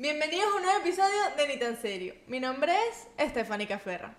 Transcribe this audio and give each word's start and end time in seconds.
Bienvenidos 0.00 0.46
a 0.52 0.56
un 0.58 0.62
nuevo 0.62 0.78
episodio 0.78 1.18
de 1.36 1.48
Ni 1.48 1.58
tan 1.58 1.76
serio. 1.76 2.14
Mi 2.28 2.38
nombre 2.38 2.72
es 2.88 3.08
Estefánica 3.16 3.80
Ferra. 3.80 4.16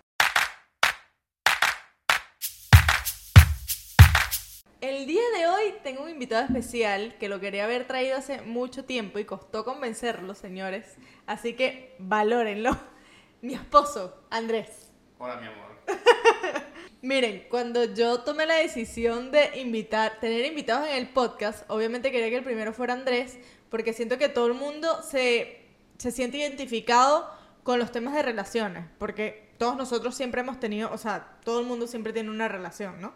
El 4.82 5.08
día 5.08 5.22
de 5.38 5.48
hoy 5.48 5.76
tengo 5.82 6.04
un 6.04 6.10
invitado 6.10 6.44
especial 6.44 7.16
que 7.18 7.30
lo 7.30 7.40
quería 7.40 7.64
haber 7.64 7.88
traído 7.88 8.18
hace 8.18 8.42
mucho 8.42 8.84
tiempo 8.84 9.20
y 9.20 9.24
costó 9.24 9.64
convencerlo, 9.64 10.36
señores. 10.36 10.98
Así 11.26 11.54
que 11.54 11.96
valórenlo. 11.98 12.78
Mi 13.42 13.54
esposo, 13.54 14.22
Andrés. 14.30 14.92
Hola, 15.18 15.38
mi 15.38 15.48
amor. 15.48 15.78
Miren, 17.02 17.48
cuando 17.50 17.86
yo 17.86 18.24
tomé 18.24 18.46
la 18.46 18.56
decisión 18.56 19.32
de 19.32 19.62
invitar, 19.62 20.20
tener 20.20 20.46
invitados 20.46 20.90
en 20.90 20.96
el 20.96 21.08
podcast, 21.08 21.64
obviamente 21.70 22.12
quería 22.12 22.30
que 22.30 22.36
el 22.36 22.44
primero 22.44 22.74
fuera 22.74 22.94
Andrés, 22.94 23.38
porque 23.70 23.94
siento 23.94 24.18
que 24.18 24.28
todo 24.28 24.48
el 24.48 24.56
mundo 24.56 25.02
se, 25.04 25.59
se 26.00 26.12
siente 26.12 26.38
identificado 26.38 27.30
con 27.64 27.78
los 27.78 27.92
temas 27.92 28.16
de 28.16 28.24
relaciones, 28.24 28.86
porque 28.98 29.54
todos 29.60 29.76
nosotros 29.76 30.16
siempre 30.16 30.42
hemos 30.42 30.60
tenido, 30.60 30.92
o 30.92 30.98
sea, 30.98 31.38
todo 31.44 31.60
el 31.60 31.68
mundo 31.68 31.86
siempre 31.86 32.14
tiene 32.14 32.32
una 32.32 32.48
relación, 32.48 33.00
¿no? 33.00 33.14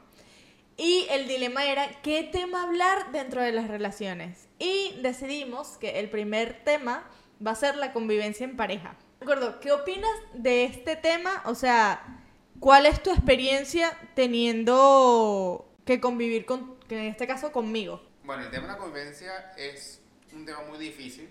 Y 0.75 1.07
el 1.09 1.27
dilema 1.27 1.65
era 1.65 2.01
qué 2.01 2.23
tema 2.23 2.63
hablar 2.63 3.11
dentro 3.11 3.41
de 3.41 3.51
las 3.51 3.67
relaciones. 3.67 4.47
Y 4.59 4.99
decidimos 5.01 5.77
que 5.77 5.99
el 5.99 6.09
primer 6.09 6.63
tema 6.63 7.07
va 7.45 7.51
a 7.51 7.55
ser 7.55 7.77
la 7.77 7.93
convivencia 7.93 8.43
en 8.43 8.57
pareja. 8.57 8.95
De 9.19 9.25
acuerdo, 9.25 9.59
¿qué 9.59 9.71
opinas 9.71 10.11
de 10.33 10.65
este 10.65 10.95
tema? 10.95 11.41
O 11.45 11.55
sea, 11.55 12.21
¿cuál 12.59 12.85
es 12.85 13.01
tu 13.01 13.11
experiencia 13.11 13.97
teniendo 14.15 15.71
que 15.85 16.01
convivir 16.01 16.45
con, 16.45 16.77
que 16.87 16.97
en 16.97 17.05
este 17.05 17.27
caso 17.27 17.51
conmigo? 17.51 18.01
Bueno, 18.23 18.43
el 18.43 18.51
tema 18.51 18.67
de 18.67 18.73
la 18.73 18.77
convivencia 18.77 19.53
es 19.55 20.01
un 20.33 20.45
tema 20.45 20.63
muy 20.67 20.79
difícil. 20.79 21.29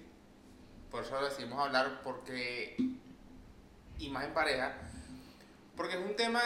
Por 0.93 1.03
eso 1.03 1.19
lo 1.19 1.25
decidimos 1.25 1.59
hablar 1.59 2.01
porque. 2.05 2.77
Y 3.99 4.09
más 4.11 4.25
en 4.25 4.35
pareja. 4.35 4.75
Porque 5.77 5.95
es 5.99 6.05
un 6.05 6.15
tema 6.15 6.41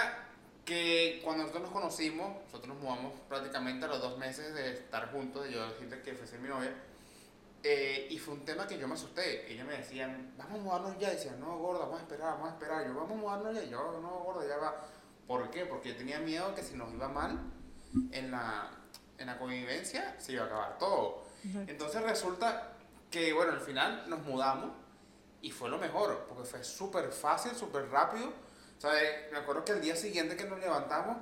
que 0.65 1.21
cuando 1.25 1.43
nosotros 1.43 1.65
nos 1.65 1.73
conocimos, 1.73 2.43
nosotros 2.45 2.69
nos 2.69 2.79
mudamos 2.83 3.13
prácticamente 3.29 3.85
a 3.87 3.89
los 3.89 4.01
dos 4.01 4.19
meses 4.19 4.55
de 4.55 4.73
estar 4.75 5.11
juntos, 5.13 5.45
de 5.45 5.53
yo 5.53 5.69
decirte 5.69 6.01
que 6.01 6.15
fuese 6.15 6.39
mi 6.39 6.49
novia. 6.49 6.73
eh, 7.63 8.07
y 8.11 8.19
fue 8.19 8.35
un 8.35 8.45
tema 8.45 8.67
que 8.67 8.79
yo 8.79 8.87
me 8.87 8.95
asusté. 8.95 9.53
Ella 9.53 9.65
me 9.65 9.77
decía, 9.79 10.07
vamos 10.37 10.61
a 10.61 10.63
mudarnos 10.63 10.99
ya. 11.01 11.09
Y 11.13 11.17
decía, 11.17 11.33
no, 11.41 11.59
gorda, 11.59 11.81
vamos 11.81 11.99
a 11.99 12.03
esperar, 12.03 12.33
vamos 12.35 12.49
a 12.51 12.53
esperar. 12.53 12.87
Yo, 12.87 12.95
vamos 12.95 13.11
a 13.11 13.15
mudarnos 13.15 13.55
ya. 13.55 13.65
Yo, 13.65 13.99
no, 14.01 14.09
gorda, 14.25 14.47
ya 14.49 14.57
va. 14.59 14.77
¿Por 15.27 15.51
qué? 15.51 15.67
Porque 15.67 15.89
yo 15.91 15.97
tenía 15.97 16.21
miedo 16.21 16.55
que 16.55 16.63
si 16.63 16.75
nos 16.75 16.93
iba 16.95 17.09
mal 17.09 17.41
en 18.13 18.31
la, 18.31 18.71
en 19.19 19.27
la 19.27 19.37
convivencia, 19.39 20.15
se 20.21 20.33
iba 20.35 20.45
a 20.45 20.47
acabar 20.47 20.79
todo. 20.79 21.25
Entonces 21.67 22.01
resulta 22.03 22.76
que, 23.17 23.33
bueno, 23.33 23.53
al 23.53 23.61
final 23.61 24.05
nos 24.09 24.21
mudamos 24.25 24.73
y 25.41 25.51
fue 25.51 25.71
lo 25.71 25.79
mejor, 25.79 26.27
porque 26.29 26.45
fue 26.45 26.63
súper 26.63 27.11
fácil, 27.11 27.53
súper 27.55 27.89
rápido. 27.89 28.31
Sea, 28.77 29.03
eh, 29.03 29.29
me 29.33 29.39
acuerdo 29.39 29.65
que 29.65 29.73
el 29.73 29.81
día 29.81 29.97
siguiente 29.97 30.37
que 30.37 30.45
nos 30.45 30.61
levantamos, 30.61 31.17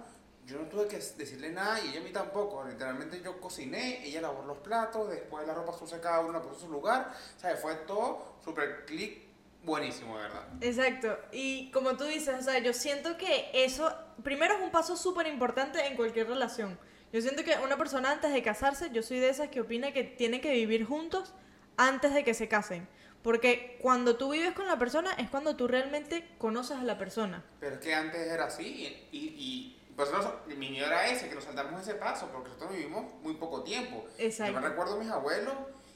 yo 0.44 0.58
no 0.58 0.64
tuve 0.64 0.88
que 0.88 0.96
decirle 0.96 1.50
nada 1.50 1.80
y 1.80 1.90
ella 1.90 2.00
a 2.00 2.02
mí 2.02 2.10
tampoco. 2.10 2.64
Literalmente 2.64 3.22
yo 3.22 3.40
cociné, 3.40 4.04
ella 4.04 4.22
lavó 4.22 4.42
los 4.44 4.58
platos, 4.58 5.08
después 5.08 5.46
la 5.46 5.54
ropa 5.54 5.72
sucia 5.72 6.00
cada 6.00 6.18
uno 6.20 6.32
la 6.32 6.42
puso 6.42 6.62
su 6.62 6.68
lugar. 6.68 7.14
Sea, 7.36 7.56
fue 7.56 7.76
todo 7.86 8.38
súper 8.44 8.84
clic, 8.86 9.22
buenísimo, 9.62 10.16
de 10.16 10.22
verdad. 10.24 10.48
Exacto. 10.62 11.16
Y 11.30 11.70
como 11.70 11.96
tú 11.96 12.04
dices, 12.04 12.34
o 12.40 12.42
sea, 12.42 12.58
yo 12.58 12.72
siento 12.72 13.16
que 13.16 13.50
eso, 13.54 13.94
primero 14.24 14.56
es 14.56 14.62
un 14.62 14.72
paso 14.72 14.96
súper 14.96 15.28
importante 15.28 15.86
en 15.86 15.94
cualquier 15.94 16.26
relación. 16.26 16.76
Yo 17.12 17.20
siento 17.20 17.44
que 17.44 17.56
una 17.64 17.76
persona 17.76 18.10
antes 18.10 18.32
de 18.32 18.42
casarse, 18.42 18.90
yo 18.90 19.04
soy 19.04 19.20
de 19.20 19.28
esas 19.28 19.48
que 19.48 19.60
opina 19.60 19.92
que 19.92 20.02
tienen 20.02 20.40
que 20.40 20.50
vivir 20.50 20.84
juntos 20.84 21.32
antes 21.76 22.14
de 22.14 22.24
que 22.24 22.34
se 22.34 22.48
casen. 22.48 22.88
Porque 23.22 23.78
cuando 23.80 24.16
tú 24.16 24.32
vives 24.32 24.52
con 24.52 24.66
la 24.66 24.78
persona 24.78 25.12
es 25.14 25.30
cuando 25.30 25.56
tú 25.56 25.66
realmente 25.66 26.28
conoces 26.38 26.76
a 26.76 26.82
la 26.84 26.98
persona. 26.98 27.42
Pero 27.58 27.76
es 27.76 27.80
que 27.80 27.94
antes 27.94 28.20
era 28.26 28.44
así 28.46 29.08
y, 29.12 29.16
y, 29.16 29.24
y 29.38 29.80
pues 29.96 30.10
no- 30.12 30.40
mi 30.46 30.56
miedo 30.70 30.86
era 30.86 31.06
ese, 31.08 31.28
que 31.28 31.34
nos 31.34 31.44
saltamos 31.44 31.80
ese 31.80 31.94
paso, 31.94 32.28
porque 32.32 32.48
nosotros 32.50 32.72
vivimos 32.76 33.04
muy 33.22 33.34
poco 33.34 33.62
tiempo. 33.62 34.04
Exacto. 34.18 34.52
Yo 34.52 34.60
me 34.60 34.68
recuerdo 34.68 34.96
a 34.96 34.98
mis 34.98 35.10
abuelos 35.10 35.54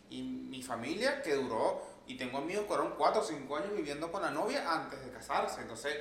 y 0.08 0.22
mi 0.22 0.62
familia 0.62 1.20
que 1.20 1.34
duró, 1.34 1.82
y 2.06 2.16
tengo 2.16 2.38
amigos 2.38 2.62
que 2.62 2.68
fueron 2.68 2.94
4 2.96 3.20
o 3.20 3.24
5 3.24 3.56
años 3.58 3.74
viviendo 3.76 4.10
con 4.10 4.22
la 4.22 4.30
novia 4.30 4.64
antes 4.72 5.04
de 5.04 5.10
casarse. 5.10 5.60
Entonces, 5.60 5.94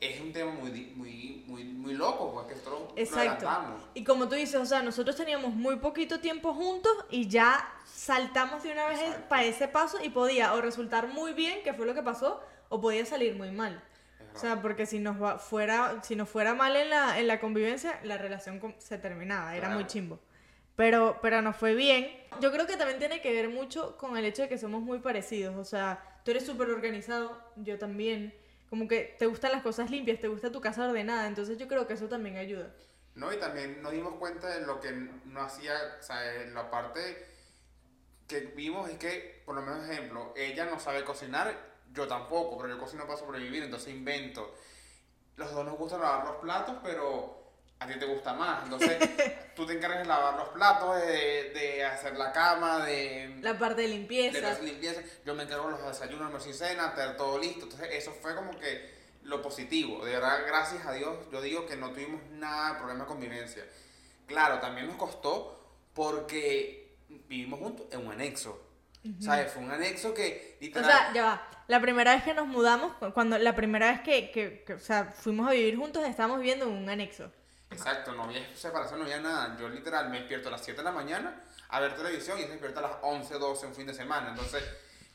es 0.00 0.20
un 0.20 0.32
tema 0.32 0.52
muy, 0.52 0.70
muy, 0.96 1.44
muy, 1.46 1.64
muy 1.64 1.92
loco, 1.94 2.32
porque 2.32 2.54
nosotros 2.54 2.80
lo 2.92 2.96
Exacto. 2.98 3.46
adelantamos. 3.46 3.82
Y 3.92 4.02
como 4.04 4.26
tú 4.28 4.34
dices, 4.36 4.54
o 4.56 4.64
sea, 4.64 4.80
nosotros 4.82 5.14
teníamos 5.16 5.52
muy 5.52 5.76
poquito 5.76 6.18
tiempo 6.20 6.54
juntos 6.54 6.90
y 7.10 7.28
ya 7.28 7.68
saltamos 8.06 8.64
de 8.64 8.72
una 8.72 8.86
vez 8.88 8.98
Exacto. 9.00 9.28
para 9.28 9.44
ese 9.44 9.68
paso 9.68 10.02
y 10.02 10.08
podía 10.10 10.54
o 10.54 10.60
resultar 10.60 11.06
muy 11.06 11.34
bien, 11.34 11.62
que 11.62 11.72
fue 11.72 11.86
lo 11.86 11.94
que 11.94 12.02
pasó, 12.02 12.42
o 12.68 12.80
podía 12.80 13.06
salir 13.06 13.36
muy 13.36 13.52
mal. 13.52 13.80
O 14.34 14.38
sea, 14.38 14.60
porque 14.60 14.86
si 14.86 14.98
nos 14.98 15.22
va- 15.22 15.38
fuera, 15.38 16.02
si 16.02 16.16
nos 16.16 16.28
fuera 16.28 16.54
mal 16.54 16.74
en 16.74 16.90
la, 16.90 17.18
en 17.20 17.28
la 17.28 17.38
convivencia, 17.38 18.00
la 18.02 18.18
relación 18.18 18.74
se 18.78 18.98
terminaba, 18.98 19.52
era 19.54 19.66
Claro. 19.68 19.74
muy 19.76 19.86
chimbo. 19.86 20.18
Pero, 20.74 21.18
pero 21.22 21.42
nos 21.42 21.54
fue 21.56 21.74
bien. 21.74 22.10
Yo 22.40 22.50
creo 22.50 22.66
que 22.66 22.76
también 22.76 22.98
tiene 22.98 23.20
que 23.20 23.30
ver 23.32 23.50
mucho 23.50 23.96
con 23.98 24.16
el 24.16 24.24
hecho 24.24 24.42
de 24.42 24.48
que 24.48 24.58
somos 24.58 24.80
muy 24.82 24.98
parecidos. 25.00 25.54
O 25.56 25.64
sea, 25.64 26.02
tú 26.24 26.30
eres 26.32 26.44
súper 26.46 26.70
organizado, 26.70 27.38
yo 27.56 27.78
también. 27.78 28.34
Como 28.70 28.88
que 28.88 29.14
te 29.18 29.26
gustan 29.26 29.52
las 29.52 29.62
cosas 29.62 29.90
limpias, 29.90 30.18
te 30.18 30.28
gusta 30.28 30.50
tu 30.50 30.60
casa 30.62 30.88
ordenada. 30.88 31.26
Entonces 31.28 31.58
yo 31.58 31.68
creo 31.68 31.86
que 31.86 31.92
eso 31.92 32.08
también 32.08 32.38
ayuda. 32.38 32.74
No, 33.14 33.30
y 33.30 33.36
también 33.36 33.82
nos 33.82 33.92
dimos 33.92 34.14
cuenta 34.14 34.48
de 34.48 34.66
lo 34.66 34.80
que 34.80 34.90
no 35.26 35.42
hacía, 35.42 35.74
o 36.00 36.02
sea, 36.02 36.18
la 36.54 36.70
parte 36.70 37.00
que 38.26 38.40
vimos 38.40 38.88
es 38.90 38.98
que, 38.98 39.42
por 39.44 39.54
lo 39.54 39.62
menos 39.62 39.88
ejemplo, 39.88 40.32
ella 40.36 40.64
no 40.64 40.78
sabe 40.78 41.04
cocinar, 41.04 41.54
yo 41.92 42.06
tampoco, 42.06 42.56
pero 42.58 42.74
yo 42.74 42.80
cocino 42.80 43.06
para 43.06 43.18
sobrevivir, 43.18 43.62
entonces 43.62 43.92
invento. 43.92 44.54
Los 45.36 45.52
dos 45.52 45.64
nos 45.64 45.76
gusta 45.76 45.98
lavar 45.98 46.24
los 46.24 46.36
platos, 46.36 46.76
pero 46.82 47.42
a 47.78 47.86
ti 47.86 47.98
te 47.98 48.06
gusta 48.06 48.32
más. 48.34 48.64
Entonces, 48.64 48.96
tú 49.56 49.66
te 49.66 49.74
encargas 49.74 49.98
de 50.00 50.04
lavar 50.06 50.36
los 50.36 50.48
platos, 50.50 51.00
de, 51.02 51.50
de 51.52 51.84
hacer 51.84 52.16
la 52.16 52.32
cama, 52.32 52.84
de, 52.84 53.38
La 53.42 53.58
parte 53.58 53.82
de 53.82 53.88
de 53.88 53.94
limpieza. 53.94 54.50
hacer 54.50 54.64
limpieza. 54.64 55.02
Yo 55.24 55.34
me 55.34 55.42
encargo 55.42 55.66
de 55.66 55.72
los 55.72 55.86
desayunos, 55.86 56.26
almuerzo 56.26 56.48
y 56.48 56.54
cena, 56.54 56.94
tener 56.94 57.16
todo 57.16 57.38
listo. 57.38 57.64
Entonces, 57.64 57.88
eso 57.92 58.12
fue 58.12 58.34
como 58.34 58.58
que 58.58 59.02
lo 59.24 59.42
positivo. 59.42 60.04
De 60.04 60.12
verdad, 60.12 60.44
gracias 60.46 60.86
a 60.86 60.92
Dios, 60.92 61.16
yo 61.30 61.40
digo 61.40 61.66
que 61.66 61.76
no 61.76 61.90
tuvimos 61.92 62.22
nada 62.30 62.72
de 62.72 62.78
problema 62.78 63.04
de 63.04 63.08
convivencia. 63.08 63.64
Claro, 64.26 64.60
también 64.60 64.86
nos 64.86 64.96
costó 64.96 65.60
porque 65.94 66.81
vivimos 67.28 67.60
juntos 67.60 67.86
en 67.90 68.06
un 68.06 68.12
anexo. 68.12 68.68
¿Sabes? 69.20 69.52
Fue 69.52 69.62
un 69.62 69.70
anexo 69.70 70.14
que 70.14 70.56
O 70.60 70.62
literal. 70.64 70.90
sea, 70.90 71.12
ya 71.12 71.24
va. 71.24 71.48
La 71.66 71.80
primera 71.80 72.14
vez 72.14 72.22
que 72.22 72.34
nos 72.34 72.46
mudamos, 72.46 72.92
cu- 72.94 73.12
cuando 73.12 73.36
la 73.38 73.54
primera 73.56 73.90
vez 73.90 74.00
que, 74.02 74.30
que, 74.30 74.62
que, 74.64 74.74
o 74.74 74.78
sea, 74.78 75.06
fuimos 75.06 75.48
a 75.48 75.52
vivir 75.52 75.76
juntos, 75.76 76.04
estábamos 76.06 76.38
viviendo 76.38 76.66
en 76.66 76.72
un 76.72 76.88
anexo. 76.88 77.30
Exacto, 77.70 78.12
no 78.14 78.24
había 78.24 78.44
separación, 78.54 78.98
no 79.00 79.04
había 79.06 79.20
nada. 79.20 79.56
Yo 79.58 79.68
literal 79.68 80.08
me 80.10 80.18
despierto 80.18 80.48
a 80.48 80.52
las 80.52 80.62
7 80.64 80.78
de 80.78 80.84
la 80.84 80.92
mañana 80.92 81.42
a 81.68 81.80
ver 81.80 81.96
televisión 81.96 82.38
y 82.38 82.42
se 82.42 82.48
despierta 82.50 82.80
a 82.80 82.82
las 82.82 82.92
11, 83.02 83.34
12 83.38 83.66
un 83.66 83.74
fin 83.74 83.86
de 83.86 83.94
semana. 83.94 84.28
Entonces 84.30 84.62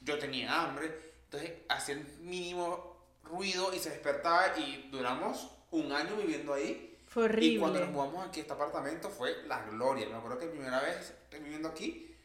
yo 0.02 0.18
tenía 0.19 0.63
hambre, 0.63 1.13
entonces 1.25 1.52
hacía 1.69 1.96
el 1.96 2.06
mínimo 2.22 2.97
ruido 3.24 3.74
y 3.74 3.80
se 3.80 3.91
despertaba 3.91 4.57
y 4.57 4.90
duramos 4.91 5.50
un 5.72 5.91
año 5.94 6.16
viviendo 6.18 6.53
ahí. 6.53 6.87
Fue 7.18 7.24
horrible. 7.24 7.48
Y 7.48 7.58
cuando 7.58 7.80
nos 7.80 7.90
mudamos 7.90 8.28
aquí 8.28 8.42
a 8.42 8.44
este 8.44 8.54
apartamento 8.54 9.10
fue 9.10 9.42
la 9.48 9.64
gloria. 9.64 10.08
Me 10.08 10.18
acuerdo 10.18 10.38
que 10.38 10.46
la 10.46 10.52
primera 10.52 10.80
vez 10.82 11.16
viviendo 11.32 11.68
aquí 11.68 12.16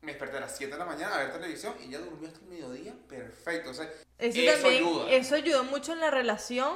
me 0.00 0.12
desperté 0.12 0.36
a 0.36 0.40
las 0.42 0.56
7 0.56 0.72
de 0.74 0.78
la 0.78 0.84
mañana 0.84 1.16
a 1.16 1.18
ver 1.18 1.32
televisión 1.32 1.74
y 1.84 1.90
ya 1.90 1.98
durmió 1.98 2.28
hasta 2.28 2.38
el 2.38 2.46
mediodía. 2.46 2.94
Perfecto. 3.08 3.70
O 3.70 3.74
sea, 3.74 3.86
Eso, 4.16 4.38
Eso 4.40 4.62
también, 4.62 4.84
ayuda. 4.84 5.10
eso 5.10 5.34
ayudó 5.34 5.64
mucho 5.64 5.92
en 5.92 5.98
la 5.98 6.12
relación 6.12 6.72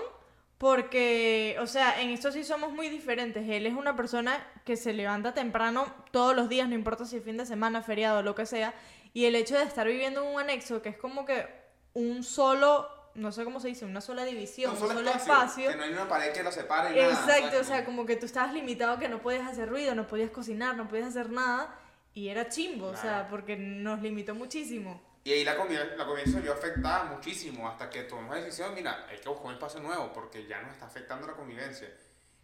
porque, 0.58 1.56
o 1.60 1.68
sea, 1.68 2.02
en 2.02 2.10
esto 2.10 2.32
sí 2.32 2.42
somos 2.42 2.72
muy 2.72 2.88
diferentes. 2.88 3.48
Él 3.48 3.64
es 3.66 3.74
una 3.74 3.94
persona 3.94 4.44
que 4.64 4.76
se 4.76 4.92
levanta 4.92 5.32
temprano 5.32 5.86
todos 6.10 6.34
los 6.34 6.48
días, 6.48 6.68
no 6.68 6.74
importa 6.74 7.04
si 7.04 7.18
es 7.18 7.22
fin 7.22 7.36
de 7.36 7.46
semana, 7.46 7.80
feriado, 7.80 8.22
lo 8.22 8.34
que 8.34 8.44
sea. 8.44 8.74
Y 9.14 9.26
el 9.26 9.36
hecho 9.36 9.56
de 9.56 9.62
estar 9.62 9.86
viviendo 9.86 10.24
en 10.24 10.34
un 10.34 10.40
anexo, 10.40 10.82
que 10.82 10.88
es 10.88 10.96
como 10.98 11.24
que 11.24 11.46
un 11.94 12.24
solo, 12.24 12.88
no 13.14 13.32
sé 13.32 13.44
cómo 13.44 13.60
se 13.60 13.68
dice, 13.68 13.84
una 13.84 14.00
sola 14.00 14.24
división, 14.24 14.72
un 14.72 14.78
solo, 14.78 15.10
espacio. 15.10 15.70
Que 15.70 15.76
no 15.76 15.84
hay 15.84 15.92
una 15.92 16.08
pared 16.08 16.32
que 16.32 16.42
lo 16.42 16.50
separe. 16.50 16.96
nada, 16.96 17.12
Exacto, 17.12 17.60
o 17.60 17.64
sea, 17.64 17.84
como 17.84 18.06
que 18.06 18.16
tú 18.16 18.26
estabas 18.26 18.52
limitado 18.52 18.98
que 18.98 19.08
no 19.08 19.20
podías 19.20 19.46
hacer 19.46 19.68
ruido, 19.68 19.94
no 19.94 20.06
podías 20.06 20.30
cocinar, 20.30 20.76
no 20.76 20.88
podías 20.88 21.08
hacer 21.08 21.30
nada. 21.30 21.78
Y 22.14 22.28
era 22.28 22.48
chimbo, 22.48 22.86
o 22.86 22.96
sea, 22.96 23.28
porque 23.30 23.56
nos 23.56 24.02
limitó 24.02 24.34
muchísimo. 24.34 25.00
Y 25.24 25.32
ahí 25.32 25.44
la, 25.44 25.56
convivencia, 25.56 25.96
la 25.96 26.04
convivencia 26.04 26.38
se 26.38 26.42
vio 26.42 26.52
afectada 26.52 27.04
muchísimo 27.04 27.68
hasta 27.68 27.88
que 27.88 28.02
tomamos 28.02 28.36
la 28.36 28.42
decisión, 28.42 28.74
mira, 28.74 29.06
hay 29.08 29.18
que 29.18 29.28
buscar 29.28 29.46
un 29.46 29.52
espacio 29.52 29.80
nuevo 29.80 30.12
porque 30.12 30.46
ya 30.46 30.60
nos 30.62 30.72
está 30.72 30.86
afectando 30.86 31.26
la 31.26 31.34
convivencia. 31.34 31.88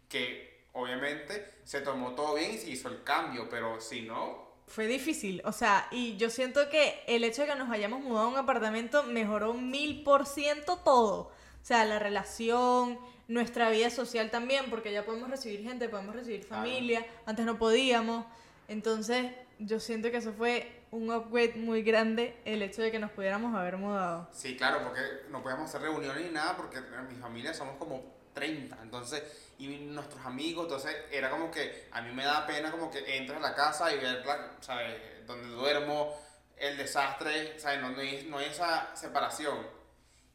Que 0.07 0.67
obviamente 0.73 1.55
se 1.65 1.81
tomó 1.81 2.15
todo 2.15 2.35
bien 2.35 2.51
y 2.51 2.57
se 2.57 2.69
hizo 2.69 2.87
el 2.87 3.03
cambio, 3.03 3.49
pero 3.49 3.81
si 3.81 4.03
no, 4.03 4.48
Fue 4.69 4.85
difícil, 4.87 5.41
o 5.45 5.51
sea, 5.51 5.87
y 5.91 6.15
yo 6.17 6.29
siento 6.29 6.69
que 6.69 7.03
el 7.07 7.23
hecho 7.23 7.41
de 7.41 7.47
que 7.49 7.55
nos 7.55 7.69
hayamos 7.71 8.01
mudado 8.01 8.27
a 8.27 8.29
un 8.29 8.37
apartamento 8.37 9.01
mejoró 9.03 9.53
mil 9.55 10.03
por 10.03 10.25
ciento 10.27 10.77
todo. 10.77 11.21
O 11.21 11.65
sea, 11.65 11.85
la 11.85 11.97
relación, 11.99 12.99
nuestra 13.27 13.69
vida 13.71 13.89
social 13.89 14.29
también, 14.29 14.69
porque 14.69 14.91
ya 14.91 15.03
podemos 15.05 15.29
recibir 15.29 15.63
gente, 15.63 15.89
podemos 15.89 16.15
recibir 16.15 16.45
Claro. 16.45 16.63
familia, 16.63 17.05
antes 17.25 17.45
no 17.47 17.57
podíamos. 17.57 18.25
Entonces, 18.67 19.31
yo 19.57 19.79
siento 19.79 20.11
que 20.11 20.17
eso 20.17 20.33
fue 20.33 20.71
un 20.91 21.11
upgrade 21.11 21.55
muy 21.55 21.81
grande 21.81 22.37
el 22.45 22.61
hecho 22.61 22.81
de 22.83 22.91
que 22.91 22.99
nos 22.99 23.11
pudiéramos 23.11 23.55
haber 23.55 23.77
mudado. 23.77 24.29
Sí, 24.31 24.55
claro, 24.55 24.81
porque 24.83 25.01
no 25.31 25.41
podíamos 25.41 25.67
hacer 25.67 25.81
reuniones 25.81 26.25
ni 26.25 26.31
nada 26.31 26.55
porque 26.55 26.77
en 26.77 27.07
mi 27.09 27.15
familia 27.15 27.53
somos 27.55 27.75
como 27.77 28.03
30, 28.33 28.77
entonces, 28.81 29.23
y 29.57 29.67
nuestros 29.67 30.25
amigos, 30.25 30.65
entonces 30.65 30.95
era 31.11 31.29
como 31.29 31.51
que 31.51 31.87
a 31.91 32.01
mí 32.01 32.11
me 32.13 32.23
da 32.23 32.45
pena 32.47 32.71
como 32.71 32.89
que 32.89 33.17
entras 33.17 33.37
a 33.37 33.41
la 33.49 33.55
casa 33.55 33.93
y 33.93 33.97
ver, 33.97 34.23
¿sabes?, 34.61 35.25
donde 35.25 35.47
duermo, 35.49 36.15
el 36.57 36.77
desastre, 36.77 37.59
¿sabes?, 37.59 37.81
no, 37.81 37.91
no, 37.91 37.99
hay, 37.99 38.27
no 38.29 38.37
hay 38.37 38.47
esa 38.47 38.95
separación. 38.95 39.57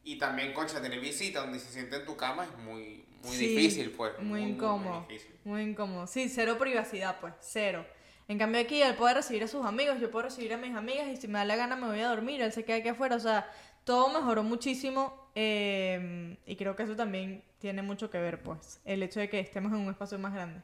Y 0.03 0.17
también, 0.17 0.53
concha, 0.53 0.81
tener 0.81 0.99
visita 0.99 1.41
donde 1.41 1.59
se 1.59 1.71
siente 1.71 1.95
en 1.95 2.05
tu 2.05 2.15
cama 2.15 2.43
es 2.43 2.57
muy, 2.59 3.05
muy 3.23 3.37
difícil, 3.37 3.91
pues. 3.91 4.17
Muy, 4.19 4.43
incómodo. 4.43 5.07
Muy, 5.43 5.63
incómodo. 5.63 6.05
Sí, 6.05 6.29
cero 6.29 6.57
privacidad, 6.59 7.19
pues, 7.19 7.33
cero. 7.39 7.85
En 8.27 8.39
cambio 8.39 8.59
aquí 8.59 8.81
él 8.81 8.95
puede 8.95 9.13
recibir 9.13 9.43
a 9.43 9.47
sus 9.47 9.65
amigos, 9.65 9.99
yo 9.99 10.09
puedo 10.09 10.25
recibir 10.25 10.53
a 10.53 10.57
mis 10.57 10.75
amigas 10.75 11.07
y 11.07 11.17
si 11.17 11.27
me 11.27 11.39
da 11.39 11.45
la 11.45 11.55
gana 11.55 11.75
me 11.75 11.87
voy 11.87 11.99
a 11.99 12.09
dormir, 12.09 12.41
él 12.41 12.51
se 12.51 12.65
queda 12.65 12.77
aquí 12.77 12.89
afuera, 12.89 13.15
o 13.15 13.19
sea, 13.19 13.49
todo 13.83 14.09
mejoró 14.09 14.41
muchísimo 14.41 15.29
eh, 15.35 16.35
y 16.45 16.55
creo 16.55 16.75
que 16.75 16.83
eso 16.83 16.95
también 16.95 17.43
tiene 17.59 17.81
mucho 17.83 18.09
que 18.09 18.17
ver, 18.17 18.41
pues, 18.41 18.79
el 18.85 19.03
hecho 19.03 19.19
de 19.19 19.29
que 19.29 19.39
estemos 19.39 19.71
en 19.73 19.79
un 19.79 19.89
espacio 19.89 20.17
más 20.17 20.33
grande. 20.33 20.61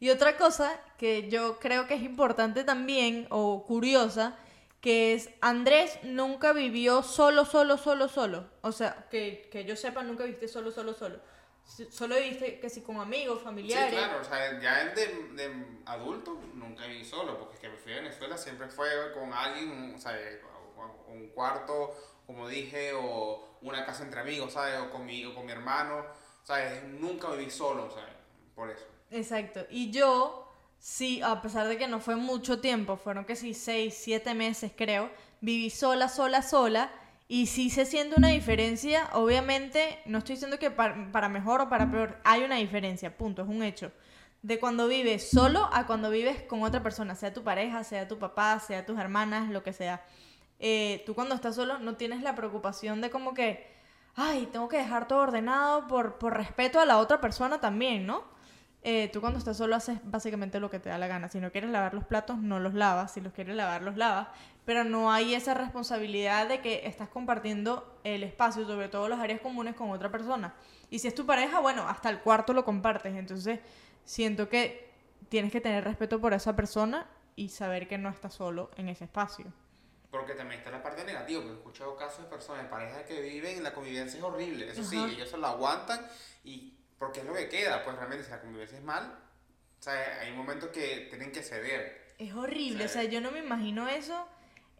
Y 0.00 0.10
otra 0.10 0.36
cosa 0.36 0.80
que 0.96 1.28
yo 1.28 1.58
creo 1.58 1.88
que 1.88 1.94
es 1.94 2.02
importante 2.02 2.62
también, 2.62 3.26
o 3.30 3.64
curiosa, 3.66 4.36
que 4.80 5.14
es 5.14 5.30
Andrés 5.40 5.98
nunca 6.04 6.52
vivió 6.52 7.02
solo, 7.02 7.44
solo, 7.44 7.76
solo, 7.78 8.08
solo. 8.08 8.44
O 8.60 8.70
sea, 8.70 9.06
que, 9.10 9.48
que 9.50 9.64
yo 9.64 9.74
sepa, 9.74 10.04
nunca 10.04 10.24
viste 10.24 10.46
solo, 10.46 10.70
solo, 10.70 10.94
solo. 10.94 11.18
Solo 11.90 12.16
viste 12.16 12.58
que 12.58 12.70
si 12.70 12.80
con 12.80 12.98
amigos, 12.98 13.42
familiares. 13.42 13.90
Sí, 13.90 13.96
claro, 13.96 14.20
o 14.20 14.24
sea, 14.24 14.60
ya 14.60 14.86
de, 14.86 15.06
de 15.34 15.66
adulto 15.84 16.40
nunca 16.54 16.86
viví 16.86 17.04
solo, 17.04 17.38
porque 17.38 17.54
es 17.54 17.60
que 17.60 17.68
me 17.68 17.76
fui 17.76 17.92
a 17.92 17.96
Venezuela 17.96 18.36
siempre 18.36 18.68
fue 18.68 18.88
con 19.12 19.32
alguien, 19.32 19.94
o 19.94 19.98
sea, 19.98 20.18
un 21.08 21.28
cuarto, 21.28 21.94
como 22.26 22.48
dije, 22.48 22.92
o 22.94 23.58
una 23.62 23.84
casa 23.84 24.04
entre 24.04 24.20
amigos, 24.20 24.54
¿sabes? 24.54 24.78
O 24.80 24.90
con 24.90 25.04
mi, 25.04 25.24
o 25.24 25.34
con 25.34 25.46
mi 25.46 25.52
hermano, 25.52 26.04
¿sabes? 26.42 26.82
Nunca 26.84 27.30
viví 27.30 27.50
solo, 27.50 27.90
¿sabes? 27.90 28.14
Por 28.54 28.70
eso. 28.70 28.86
Exacto. 29.10 29.66
Y 29.70 29.90
yo, 29.90 30.50
sí, 30.78 31.20
a 31.22 31.40
pesar 31.42 31.68
de 31.68 31.78
que 31.78 31.86
no 31.86 32.00
fue 32.00 32.16
mucho 32.16 32.60
tiempo, 32.60 32.96
fueron 32.96 33.24
que 33.24 33.36
sí, 33.36 33.54
seis, 33.54 33.94
siete 33.94 34.34
meses 34.34 34.72
creo, 34.76 35.10
viví 35.40 35.70
sola, 35.70 36.08
sola, 36.08 36.42
sola 36.42 36.90
y 37.30 37.46
sí 37.46 37.68
se 37.68 37.84
siente 37.84 38.16
una 38.16 38.28
diferencia, 38.28 39.10
obviamente, 39.12 40.00
no 40.06 40.18
estoy 40.18 40.36
diciendo 40.36 40.58
que 40.58 40.70
para, 40.70 41.28
mejor 41.28 41.60
o 41.60 41.68
para 41.68 41.90
peor, 41.90 42.18
hay 42.24 42.42
una 42.42 42.56
diferencia, 42.56 43.18
punto, 43.18 43.42
es 43.42 43.48
un 43.48 43.62
hecho. 43.62 43.92
De 44.40 44.58
cuando 44.58 44.88
vives 44.88 45.28
solo 45.30 45.68
a 45.72 45.86
cuando 45.86 46.10
vives 46.10 46.42
con 46.44 46.62
otra 46.62 46.82
persona, 46.82 47.14
sea 47.14 47.34
tu 47.34 47.42
pareja, 47.44 47.84
sea 47.84 48.08
tu 48.08 48.18
papá, 48.18 48.58
sea 48.60 48.86
tus 48.86 48.98
hermanas, 48.98 49.50
lo 49.50 49.62
que 49.62 49.74
sea. 49.74 50.02
Eh, 50.58 51.02
tú 51.04 51.14
cuando 51.14 51.34
estás 51.34 51.54
solo 51.54 51.78
no 51.78 51.96
tienes 51.96 52.22
la 52.22 52.34
preocupación 52.34 53.02
de 53.02 53.10
como 53.10 53.34
que, 53.34 53.74
ay, 54.14 54.48
tengo 54.50 54.68
que 54.68 54.78
dejar 54.78 55.06
todo 55.06 55.18
ordenado 55.18 55.86
por, 55.86 56.16
por 56.18 56.34
respeto 56.34 56.80
a 56.80 56.86
la 56.86 56.96
otra 56.96 57.20
persona 57.20 57.60
también, 57.60 58.06
¿no? 58.06 58.24
Eh, 58.82 59.10
tú 59.12 59.20
cuando 59.20 59.38
estás 59.38 59.56
solo 59.56 59.74
haces 59.74 59.98
básicamente 60.04 60.60
lo 60.60 60.70
que 60.70 60.78
te 60.78 60.88
da 60.88 60.98
la 60.98 61.08
gana. 61.08 61.28
Si 61.28 61.40
no 61.40 61.50
quieres 61.50 61.70
lavar 61.70 61.94
los 61.94 62.04
platos, 62.04 62.38
no 62.38 62.60
los 62.60 62.74
lavas. 62.74 63.12
Si 63.12 63.20
los 63.20 63.32
quieres 63.32 63.56
lavar, 63.56 63.82
los 63.82 63.96
lavas 63.96 64.28
pero 64.68 64.84
no 64.84 65.10
hay 65.10 65.34
esa 65.34 65.54
responsabilidad 65.54 66.46
de 66.46 66.60
que 66.60 66.86
estás 66.86 67.08
compartiendo 67.08 67.98
el 68.04 68.22
espacio, 68.22 68.66
sobre 68.66 68.90
todo 68.90 69.08
las 69.08 69.18
áreas 69.18 69.40
comunes, 69.40 69.74
con 69.74 69.90
otra 69.90 70.10
persona. 70.10 70.54
Y 70.90 70.98
si 70.98 71.08
es 71.08 71.14
tu 71.14 71.24
pareja, 71.24 71.60
bueno, 71.60 71.88
hasta 71.88 72.10
el 72.10 72.20
cuarto 72.20 72.52
lo 72.52 72.66
compartes. 72.66 73.16
Entonces, 73.16 73.60
siento 74.04 74.50
que 74.50 74.92
tienes 75.30 75.52
que 75.52 75.62
tener 75.62 75.84
respeto 75.84 76.20
por 76.20 76.34
esa 76.34 76.54
persona 76.54 77.08
y 77.34 77.48
saber 77.48 77.88
que 77.88 77.96
no 77.96 78.10
estás 78.10 78.34
solo 78.34 78.70
en 78.76 78.90
ese 78.90 79.04
espacio. 79.04 79.46
Porque 80.10 80.34
también 80.34 80.58
está 80.58 80.70
la 80.70 80.82
parte 80.82 81.02
negativa, 81.02 81.40
porque 81.40 81.54
he 81.54 81.58
escuchado 81.60 81.96
casos 81.96 82.24
de 82.24 82.28
personas, 82.28 82.64
de 82.64 82.68
parejas 82.68 83.04
que 83.04 83.22
viven, 83.22 83.56
en 83.56 83.62
la 83.62 83.72
convivencia 83.72 84.18
es 84.18 84.22
horrible. 84.22 84.70
Eso 84.70 84.84
sí, 84.84 84.98
ellos 84.98 85.30
se 85.30 85.38
lo 85.38 85.46
aguantan 85.46 86.06
y 86.44 86.77
porque 86.98 87.20
es 87.20 87.26
lo 87.26 87.34
que 87.34 87.48
queda, 87.48 87.84
pues 87.84 87.96
realmente 87.96 88.24
si 88.24 88.30
la 88.30 88.40
convivencia 88.40 88.78
es 88.78 88.84
mal, 88.84 89.18
o 89.78 89.82
sea, 89.82 90.20
hay 90.20 90.32
momentos 90.32 90.70
que 90.70 91.06
tienen 91.08 91.32
que 91.32 91.42
ceder. 91.42 92.14
Es 92.18 92.34
horrible, 92.34 92.84
o 92.84 92.88
sea 92.88 93.04
yo 93.04 93.20
no 93.20 93.30
me 93.30 93.38
imagino 93.38 93.88
eso 93.88 94.26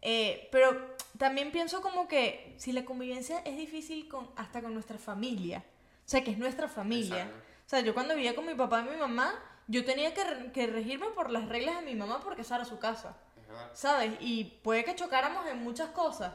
eh, 0.01 0.47
pero 0.51 0.95
también 1.17 1.51
pienso 1.51 1.81
como 1.81 2.07
que 2.07 2.55
si 2.57 2.71
la 2.71 2.85
convivencia 2.85 3.39
es 3.39 3.57
difícil 3.57 4.07
con, 4.07 4.29
hasta 4.35 4.61
con 4.61 4.73
nuestra 4.73 4.97
familia, 4.97 5.63
o 6.05 6.09
sea, 6.09 6.23
que 6.23 6.31
es 6.31 6.37
nuestra 6.37 6.67
familia. 6.67 7.29
O 7.65 7.69
sea, 7.69 7.81
yo 7.81 7.93
cuando 7.93 8.15
vivía 8.15 8.35
con 8.35 8.45
mi 8.45 8.55
papá 8.55 8.81
y 8.81 8.89
mi 8.89 8.97
mamá, 8.97 9.33
yo 9.67 9.85
tenía 9.85 10.13
que, 10.13 10.51
que 10.53 10.67
regirme 10.67 11.07
por 11.11 11.29
las 11.29 11.47
reglas 11.47 11.75
de 11.79 11.85
mi 11.85 11.95
mamá 11.95 12.21
porque 12.23 12.41
esa 12.41 12.55
era 12.55 12.65
su 12.65 12.79
casa. 12.79 13.15
¿Sabes? 13.73 14.13
Y 14.19 14.59
puede 14.63 14.83
que 14.83 14.95
chocáramos 14.95 15.45
en 15.47 15.63
muchas 15.63 15.89
cosas. 15.89 16.33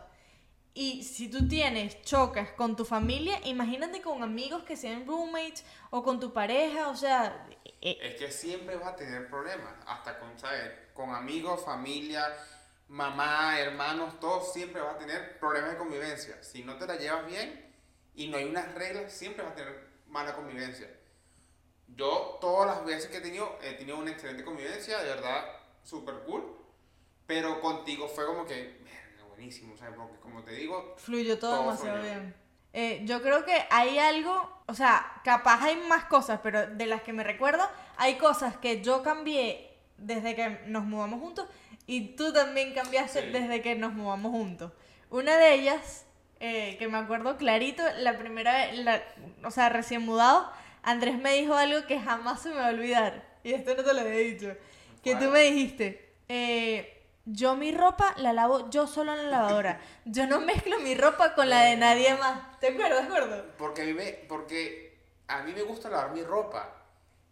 Y 0.74 1.04
si 1.04 1.28
tú 1.28 1.46
tienes 1.46 2.02
chocas 2.02 2.50
con 2.50 2.74
tu 2.74 2.84
familia, 2.84 3.38
imagínate 3.44 4.02
con 4.02 4.24
amigos 4.24 4.64
que 4.64 4.76
sean 4.76 5.06
roommates 5.06 5.64
o 5.90 6.02
con 6.02 6.18
tu 6.18 6.32
pareja, 6.32 6.88
o 6.88 6.96
sea... 6.96 7.46
Eh, 7.80 7.98
es 8.02 8.16
que 8.16 8.32
siempre 8.32 8.76
vas 8.76 8.88
a 8.88 8.96
tener 8.96 9.30
problemas, 9.30 9.72
hasta 9.86 10.18
con, 10.18 10.36
¿sabes? 10.36 10.72
Con 10.92 11.14
amigos, 11.14 11.64
familia, 11.64 12.26
mamá, 12.88 13.60
hermanos, 13.60 14.18
todos 14.18 14.52
siempre 14.52 14.80
vas 14.80 14.96
a 14.96 14.98
tener 14.98 15.38
problemas 15.38 15.72
de 15.72 15.78
convivencia. 15.78 16.42
Si 16.42 16.64
no 16.64 16.76
te 16.76 16.88
la 16.88 16.96
llevas 16.96 17.26
bien 17.26 17.72
y 18.16 18.26
no 18.26 18.36
hay 18.36 18.44
unas 18.44 18.74
reglas, 18.74 19.12
siempre 19.12 19.44
vas 19.44 19.52
a 19.52 19.56
tener 19.56 19.88
mala 20.08 20.34
convivencia. 20.34 20.88
Yo 21.88 22.38
todas 22.40 22.66
las 22.66 22.84
veces 22.84 23.10
que 23.10 23.18
he 23.18 23.20
tenido, 23.20 23.58
he 23.62 23.74
tenido 23.74 23.98
una 23.98 24.10
excelente 24.10 24.44
convivencia, 24.44 24.98
de 24.98 25.08
verdad, 25.08 25.44
súper 25.84 26.16
cool. 26.26 26.56
Pero 27.26 27.60
contigo 27.60 28.08
fue 28.08 28.26
como 28.26 28.44
que, 28.44 28.82
buenísimo, 29.34 29.76
¿sabes? 29.76 29.94
Porque 29.96 30.16
como 30.20 30.42
te 30.42 30.52
digo... 30.52 30.94
Fluyó 30.98 31.38
todo, 31.38 31.60
demasiado 31.60 32.02
bien. 32.02 32.34
Eh, 32.72 33.02
yo 33.04 33.22
creo 33.22 33.44
que 33.44 33.54
hay 33.70 33.98
algo, 33.98 34.62
o 34.66 34.74
sea, 34.74 35.20
capaz 35.22 35.62
hay 35.62 35.76
más 35.88 36.04
cosas, 36.06 36.40
pero 36.42 36.66
de 36.66 36.86
las 36.86 37.02
que 37.02 37.12
me 37.12 37.22
recuerdo, 37.22 37.62
hay 37.96 38.16
cosas 38.16 38.56
que 38.56 38.82
yo 38.82 39.02
cambié 39.02 39.70
desde 39.96 40.34
que 40.34 40.60
nos 40.66 40.84
mudamos 40.84 41.20
juntos 41.20 41.48
y 41.86 42.16
tú 42.16 42.32
también 42.32 42.74
cambiaste 42.74 43.30
desde 43.30 43.62
que 43.62 43.76
nos 43.76 43.92
mudamos 43.92 44.32
juntos. 44.32 44.72
Una 45.10 45.36
de 45.36 45.54
ellas, 45.54 46.06
eh, 46.40 46.76
que 46.78 46.88
me 46.88 46.98
acuerdo 46.98 47.36
clarito, 47.36 47.82
la 47.98 48.18
primera 48.18 48.52
vez, 48.52 49.02
o 49.44 49.50
sea, 49.50 49.68
recién 49.68 50.02
mudado, 50.02 50.50
Andrés 50.82 51.18
me 51.18 51.34
dijo 51.34 51.54
algo 51.54 51.86
que 51.86 52.00
jamás 52.00 52.42
se 52.42 52.48
me 52.48 52.56
va 52.56 52.66
a 52.66 52.70
olvidar. 52.70 53.24
Y 53.44 53.52
esto 53.52 53.74
no 53.76 53.84
te 53.84 53.94
lo 53.94 54.00
había 54.00 54.12
dicho. 54.14 54.56
Que 55.02 55.14
tú 55.16 55.26
me 55.26 55.40
dijiste, 55.42 56.14
eh, 56.28 56.93
yo 57.26 57.56
mi 57.56 57.72
ropa 57.72 58.14
la 58.18 58.32
lavo 58.32 58.68
yo 58.70 58.86
solo 58.86 59.12
en 59.12 59.24
la 59.24 59.38
lavadora. 59.38 59.80
Yo 60.04 60.26
no 60.26 60.40
mezclo 60.40 60.78
mi 60.80 60.94
ropa 60.94 61.34
con 61.34 61.48
la 61.48 61.62
de 61.62 61.76
nadie 61.76 62.14
más. 62.14 62.58
¿Te 62.60 62.68
acuerdas, 62.68 63.08
gordo? 63.08 63.44
Porque 63.58 63.82
a 63.82 63.84
mí 63.86 63.94
me, 63.94 64.12
porque 64.28 64.98
a 65.28 65.42
mí 65.42 65.52
me 65.52 65.62
gusta 65.62 65.88
lavar 65.88 66.12
mi 66.12 66.22
ropa. 66.22 66.70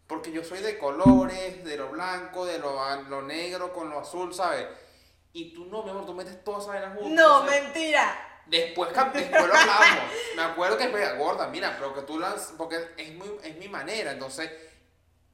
Porque 0.07 0.33
yo 0.33 0.45
soy 0.45 0.61
de 0.61 0.79
colores, 0.79 1.65
de 1.65 1.77
lo 1.77 1.91
blanco, 1.91 2.45
de 2.45 2.59
lo, 2.59 3.23
negro 3.23 3.73
con 3.73 3.89
lo 3.89 4.01
azul, 4.01 4.35
¿sabes? 4.35 4.67
Y 5.33 5.55
tú 5.55 5.65
no, 5.67 5.83
mi 5.83 5.91
amor, 5.91 6.05
tú 6.05 6.13
metes 6.13 6.43
todas 6.45 6.65
esas 6.65 6.75
vainas 6.75 6.99
juntas. 6.99 7.13
No, 7.13 7.43
mentira. 7.45 8.29
Después, 8.47 8.91
después 9.15 9.47
lo 9.47 9.55
hablamos. 9.55 10.13
Me 10.37 10.43
acuerdo 10.43 10.77
que 10.77 11.15
gorda, 11.17 11.49
mira, 11.49 11.75
pero 11.79 11.95
que 11.95 12.03
tú 12.03 12.19
las. 12.19 12.53
Porque 12.59 12.77
es, 12.97 13.15
muy, 13.15 13.29
es 13.43 13.57
mi 13.57 13.69
manera, 13.69 14.13
entonces 14.13 14.51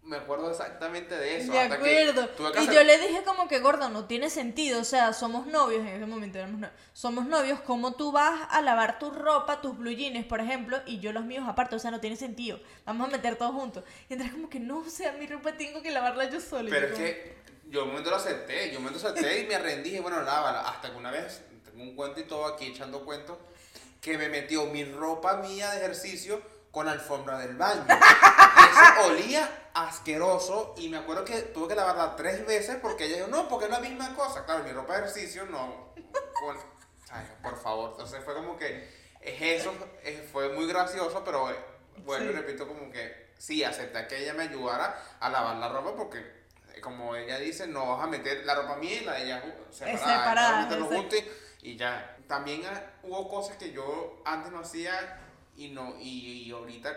me 0.02 0.16
acuerdo 0.16 0.50
exactamente 0.50 1.16
de 1.16 1.36
eso. 1.36 1.52
De 1.52 1.58
acuerdo. 1.58 2.30
y 2.62 2.66
yo 2.74 2.82
le 2.82 2.98
dije 2.98 3.22
como 3.24 3.46
que, 3.46 3.60
gordo, 3.60 3.90
no 3.90 4.06
tiene 4.06 4.30
sentido. 4.30 4.80
O 4.80 4.84
sea, 4.84 5.12
somos 5.12 5.46
novios, 5.46 5.82
en 5.82 5.88
ese 5.88 6.06
momento 6.06 6.38
éramos 6.38 6.60
novios. 6.60 6.80
Somos 6.94 7.26
novios, 7.26 7.60
¿cómo 7.60 7.94
tú 7.94 8.10
vas 8.10 8.48
a 8.50 8.62
lavar 8.62 8.98
tu 8.98 9.10
ropa, 9.10 9.60
tus 9.60 9.76
blue 9.76 9.90
jeans, 9.90 10.24
por 10.24 10.40
ejemplo, 10.40 10.80
y 10.86 10.98
yo 11.00 11.12
los 11.12 11.24
míos 11.24 11.44
aparte? 11.46 11.76
O 11.76 11.78
sea, 11.78 11.90
no 11.90 12.00
tiene 12.00 12.16
sentido. 12.16 12.58
Vamos 12.86 13.08
a 13.08 13.12
meter 13.12 13.36
todos 13.36 13.52
juntos. 13.52 13.84
Y 14.08 14.14
entonces 14.14 14.34
como 14.34 14.48
que, 14.48 14.60
no, 14.60 14.78
o 14.78 14.90
sea, 14.90 15.12
mi 15.12 15.26
ropa 15.26 15.52
tengo 15.56 15.82
que 15.82 15.90
lavarla 15.90 16.30
yo 16.30 16.40
solo. 16.40 16.70
Pero 16.70 16.86
es 16.86 16.94
que 16.94 17.36
yo 17.68 17.82
un 17.82 17.90
momento 17.90 18.10
lo 18.10 18.16
acepté. 18.16 18.70
Yo 18.70 18.78
un 18.78 18.84
momento 18.84 19.02
lo 19.02 19.10
acepté 19.10 19.40
y 19.42 19.46
me 19.46 19.58
rendí 19.58 19.96
y 19.96 19.98
bueno, 19.98 20.22
lávala. 20.22 20.62
Hasta 20.62 20.90
que 20.90 20.96
una 20.96 21.10
vez, 21.10 21.42
tengo 21.64 21.82
un 21.82 21.94
cuento 21.94 22.20
y 22.20 22.24
todo 22.24 22.46
aquí 22.46 22.66
echando 22.68 23.04
cuentos, 23.04 23.36
que 24.00 24.16
me 24.16 24.30
metió 24.30 24.64
mi 24.66 24.84
ropa 24.84 25.36
mía 25.36 25.70
de 25.72 25.78
ejercicio 25.78 26.40
con 26.70 26.88
alfombra 26.88 27.38
del 27.38 27.56
baño. 27.56 27.84
Eso 27.88 29.06
olía 29.06 29.70
asqueroso 29.74 30.74
y 30.76 30.88
me 30.88 30.98
acuerdo 30.98 31.24
que 31.24 31.40
tuve 31.42 31.68
que 31.68 31.74
lavarla 31.74 32.16
tres 32.16 32.46
veces 32.46 32.76
porque 32.80 33.06
ella 33.06 33.16
dijo, 33.16 33.28
no, 33.28 33.48
porque 33.48 33.66
es 33.66 33.70
la 33.70 33.80
misma 33.80 34.14
cosa. 34.14 34.44
Claro, 34.44 34.64
mi 34.64 34.72
ropa 34.72 34.94
de 34.94 35.00
ejercicio 35.00 35.46
no. 35.46 35.94
por 37.42 37.60
favor. 37.60 37.90
Entonces 37.92 38.22
fue 38.24 38.34
como 38.34 38.56
que 38.56 38.88
es 39.20 39.60
eso, 39.60 39.72
fue 40.32 40.50
muy 40.50 40.66
gracioso, 40.66 41.22
pero 41.24 41.50
eh, 41.50 41.56
bueno, 42.04 42.32
repito 42.32 42.66
como 42.66 42.90
que 42.90 43.28
sí, 43.36 43.64
acepté 43.64 44.06
que 44.06 44.22
ella 44.22 44.34
me 44.34 44.44
ayudara 44.44 45.02
a 45.20 45.28
lavar 45.28 45.56
la 45.56 45.68
ropa 45.68 45.96
porque 45.96 46.18
eh, 46.74 46.80
como 46.80 47.14
ella 47.16 47.38
dice, 47.38 47.66
no 47.66 47.96
vas 47.96 48.04
a 48.04 48.06
meter 48.06 48.44
la 48.44 48.54
ropa 48.54 48.76
mía 48.76 49.02
y 49.02 49.04
la 49.04 49.12
de 49.14 49.24
ella 49.24 49.42
separada, 49.70 50.68
separada 50.68 51.16
y, 51.62 51.70
y 51.70 51.76
ya. 51.76 52.16
También 52.26 52.62
ah, 52.66 52.82
hubo 53.02 53.28
cosas 53.28 53.56
que 53.56 53.72
yo 53.72 54.20
antes 54.24 54.52
no 54.52 54.60
hacía 54.60 55.18
y 55.58 55.68
no 55.68 55.94
y, 56.00 56.50
ahorita 56.50 56.94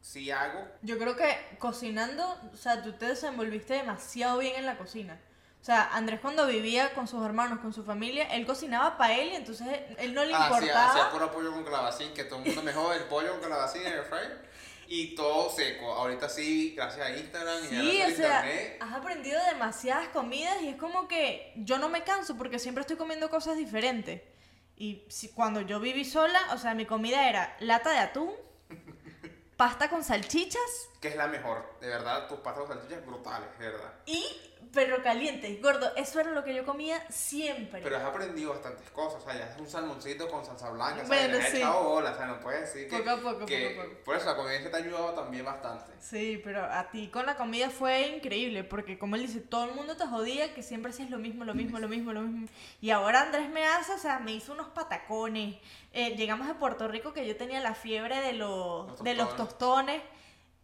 sí 0.00 0.30
hago. 0.30 0.64
Yo 0.82 0.98
creo 0.98 1.16
que 1.16 1.36
cocinando, 1.58 2.38
o 2.52 2.56
sea, 2.56 2.82
tú 2.82 2.92
te 2.92 3.06
desenvolviste 3.06 3.74
demasiado 3.74 4.38
bien 4.38 4.56
en 4.56 4.66
la 4.66 4.76
cocina. 4.78 5.18
O 5.60 5.64
sea, 5.64 5.90
Andrés 5.94 6.20
cuando 6.20 6.46
vivía 6.46 6.92
con 6.92 7.06
sus 7.06 7.24
hermanos, 7.24 7.60
con 7.60 7.72
su 7.72 7.84
familia, 7.84 8.24
él 8.34 8.44
cocinaba 8.46 8.98
para 8.98 9.14
él 9.14 9.28
y 9.32 9.36
entonces 9.36 9.68
él 9.98 10.12
no 10.12 10.24
le 10.24 10.34
Ah, 10.34 10.48
importaba. 10.50 10.90
hacía 10.90 11.10
puro 11.10 11.30
pollo 11.32 11.52
con 11.52 11.64
calabacín, 11.64 12.12
que 12.14 12.24
todo 12.24 12.40
el 12.40 12.46
mundo 12.46 12.62
me 12.62 12.72
jode 12.72 12.96
el 12.96 13.04
pollo 13.04 13.30
con 13.32 13.40
calabacín 13.42 13.82
en 13.86 13.92
el 13.92 14.02
fryer. 14.04 14.42
Y 14.88 15.14
todo 15.14 15.48
seco. 15.48 15.90
Ahorita 15.92 16.28
sí, 16.28 16.74
gracias 16.76 17.06
a 17.06 17.16
Instagram 17.16 17.64
y 17.64 17.66
Sí, 17.68 17.98
gracias 17.98 18.02
a 18.02 18.12
o 18.12 18.16
sea, 18.16 18.40
internet. 18.44 18.76
has 18.82 18.92
aprendido 18.92 19.40
demasiadas 19.46 20.08
comidas 20.08 20.60
y 20.62 20.68
es 20.68 20.76
como 20.76 21.06
que 21.08 21.52
yo 21.56 21.78
no 21.78 21.88
me 21.88 22.02
canso 22.02 22.36
porque 22.36 22.58
siempre 22.58 22.80
estoy 22.82 22.96
comiendo 22.96 23.30
cosas 23.30 23.56
diferentes. 23.56 24.20
Y 24.82 25.04
si, 25.08 25.28
cuando 25.28 25.60
yo 25.60 25.78
viví 25.78 26.04
sola, 26.04 26.40
o 26.54 26.58
sea, 26.58 26.74
mi 26.74 26.86
comida 26.86 27.28
era 27.28 27.56
lata 27.60 27.92
de 27.92 27.98
atún, 27.98 28.32
pasta 29.56 29.88
con 29.88 30.02
salchichas 30.02 30.60
Que 31.00 31.06
es 31.06 31.14
la 31.14 31.28
mejor. 31.28 31.78
De 31.80 31.86
verdad, 31.86 32.26
tus 32.26 32.40
pastas 32.40 32.64
con 32.64 32.76
salchichas 32.76 33.06
brutales, 33.06 33.48
de 33.60 33.68
verdad. 33.68 33.92
y 34.06 34.26
perro 34.70 35.02
caliente. 35.02 35.58
Gordo, 35.62 35.94
eso 35.96 36.20
era 36.20 36.30
lo 36.30 36.44
que 36.44 36.54
yo 36.54 36.64
comía 36.64 37.02
siempre. 37.10 37.80
Pero 37.82 37.96
has 37.96 38.04
aprendido 38.04 38.50
bastantes 38.50 38.88
cosas. 38.90 39.22
O 39.22 39.24
sea, 39.24 39.34
ya 39.38 39.50
es 39.50 39.58
un 39.58 39.68
salmoncito 39.68 40.30
con 40.30 40.44
salsa 40.44 40.70
blanca. 40.70 41.02
O 41.02 41.06
sea, 41.06 41.08
Bueno, 41.08 41.34
le 41.38 41.42
has 41.42 41.50
sí. 41.50 41.56
echado 41.58 41.84
bola. 41.84 42.10
O 42.12 42.16
sea, 42.16 42.26
no 42.26 42.40
puedes 42.40 42.60
decir 42.72 42.88
que. 42.88 42.98
Poco 42.98 43.10
a 43.10 43.16
poco, 43.20 43.46
que- 43.46 43.70
poco 43.70 43.80
a 43.80 43.84
poco. 43.90 43.96
Por 44.04 44.16
eso 44.16 44.26
la 44.26 44.36
convivencia 44.36 44.70
te 44.70 44.76
ha 44.76 44.80
ayudado 44.80 45.10
también 45.14 45.44
bastante. 45.44 45.92
Sí, 46.00 46.40
pero 46.42 46.64
a 46.64 46.90
ti 46.90 47.08
con 47.08 47.26
la 47.26 47.36
comida 47.36 47.70
fue 47.70 48.08
increíble, 48.08 48.64
porque 48.64 48.98
como 48.98 49.16
él 49.16 49.22
dice, 49.22 49.40
todo 49.40 49.64
el 49.66 49.74
mundo 49.74 49.96
te 49.96 50.06
jodía 50.06 50.52
que 50.54 50.62
siempre 50.62 50.90
hacías 50.90 51.10
lo 51.10 51.18
mismo, 51.18 51.44
lo 51.44 51.54
mismo, 51.54 51.78
lo 51.78 51.88
mismo, 51.88 52.12
lo 52.12 52.22
mismo. 52.22 52.48
Y 52.80 52.90
ahora 52.90 53.22
Andrés 53.22 53.48
me 53.50 53.64
hace, 53.66 53.92
o 53.92 53.98
sea, 53.98 54.18
me 54.18 54.32
hizo 54.32 54.52
unos 54.52 54.68
patacones. 54.68 55.56
Eh, 55.92 56.16
llegamos 56.16 56.48
a 56.48 56.54
Puerto 56.58 56.88
Rico 56.88 57.12
que 57.12 57.26
yo 57.26 57.36
tenía 57.36 57.60
la 57.60 57.74
fiebre 57.74 58.20
de 58.20 58.32
los, 58.32 58.88
Los 58.88 59.02
de 59.04 59.14
los 59.14 59.36
tostones. 59.36 60.02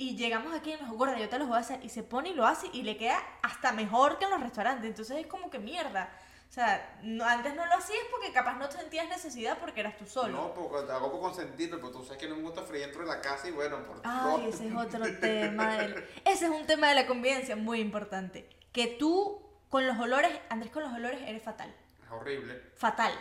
Y 0.00 0.16
llegamos 0.16 0.54
aquí 0.54 0.70
y 0.70 0.74
me 0.74 0.80
dijo, 0.82 0.94
gorda, 0.94 1.18
yo 1.18 1.28
te 1.28 1.38
los 1.38 1.48
voy 1.48 1.56
a 1.56 1.60
hacer. 1.60 1.84
Y 1.84 1.88
se 1.88 2.02
pone 2.04 2.30
y 2.30 2.34
lo 2.34 2.46
hace 2.46 2.68
y 2.72 2.82
le 2.82 2.96
queda 2.96 3.20
hasta 3.42 3.72
mejor 3.72 4.18
que 4.18 4.24
en 4.26 4.30
los 4.30 4.40
restaurantes. 4.40 4.88
Entonces 4.88 5.18
es 5.18 5.26
como 5.26 5.50
que 5.50 5.58
mierda. 5.58 6.08
O 6.48 6.52
sea, 6.52 6.98
no- 7.02 7.24
antes 7.24 7.54
no 7.56 7.66
lo 7.66 7.74
hacías 7.74 7.98
porque 8.10 8.32
capaz 8.32 8.54
no 8.54 8.70
sentías 8.70 9.08
necesidad 9.08 9.58
porque 9.58 9.80
eras 9.80 9.98
tú 9.98 10.06
solo. 10.06 10.32
No, 10.38 10.54
porque 10.54 10.86
te 10.86 10.92
hago 10.92 11.10
por 11.10 11.20
consentirlo, 11.20 11.76
pero 11.78 11.90
tú 11.90 12.04
sabes 12.04 12.18
que 12.18 12.28
no 12.28 12.36
me 12.36 12.42
gusta 12.42 12.62
freír 12.62 12.84
dentro 12.86 13.02
de 13.02 13.08
la 13.08 13.20
casa 13.20 13.48
y 13.48 13.50
bueno, 13.50 13.84
por 13.84 14.00
Ay, 14.04 14.42
no. 14.42 14.48
ese 14.48 14.68
es 14.68 14.74
otro 14.74 15.04
tema. 15.20 15.76
del- 15.76 16.04
Ese 16.24 16.44
es 16.46 16.50
un 16.50 16.64
tema 16.66 16.88
de 16.88 16.94
la 16.94 17.06
convivencia 17.06 17.56
muy 17.56 17.80
importante. 17.80 18.48
Que 18.72 18.86
tú 18.86 19.42
con 19.68 19.86
los 19.86 19.98
olores, 19.98 20.30
Andrés 20.48 20.70
con 20.72 20.84
los 20.84 20.92
olores 20.94 21.20
eres 21.26 21.42
fatal. 21.42 21.74
Es 22.04 22.10
horrible. 22.10 22.62
Fatal. 22.76 23.12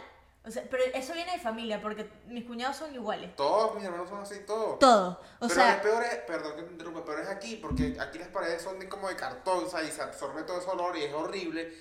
O 0.47 0.51
sea, 0.51 0.63
pero 0.71 0.81
eso 0.93 1.13
viene 1.13 1.33
de 1.33 1.39
familia 1.39 1.81
porque 1.81 2.09
mis 2.27 2.45
cuñados 2.45 2.77
son 2.77 2.93
iguales. 2.95 3.35
Todos 3.35 3.75
mis 3.75 3.83
hermanos 3.83 4.07
son 4.07 4.21
así, 4.21 4.35
todos. 4.47 4.79
Todo. 4.79 5.19
O 5.39 5.47
pero 5.47 5.53
sea, 5.53 5.73
es 5.75 5.81
peor 5.81 6.03
es, 6.03 6.15
perdón 6.19 6.55
que 6.55 6.63
te 6.63 6.71
interrumpa, 6.71 7.03
pero 7.05 7.21
es 7.21 7.27
aquí, 7.27 7.57
porque 7.57 7.97
aquí 7.99 8.17
las 8.17 8.29
paredes 8.29 8.61
son 8.61 8.79
de- 8.79 8.87
como 8.87 9.09
de 9.09 9.15
cartón, 9.17 9.65
o 9.65 9.69
sea, 9.69 9.83
y 9.83 9.91
se 9.91 10.01
absorbe 10.01 10.43
todo 10.43 10.59
ese 10.59 10.69
olor 10.69 10.95
y 10.97 11.03
es 11.03 11.13
horrible. 11.13 11.73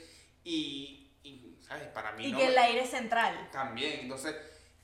Y, 0.45 1.13
y, 1.23 1.59
¿sabes? 1.61 1.89
Para 1.89 2.13
mí 2.13 2.27
y 2.27 2.33
no. 2.33 2.39
que 2.39 2.47
el 2.49 2.59
aire 2.59 2.83
es 2.83 2.91
central. 2.91 3.49
También, 3.53 4.01
entonces, 4.01 4.35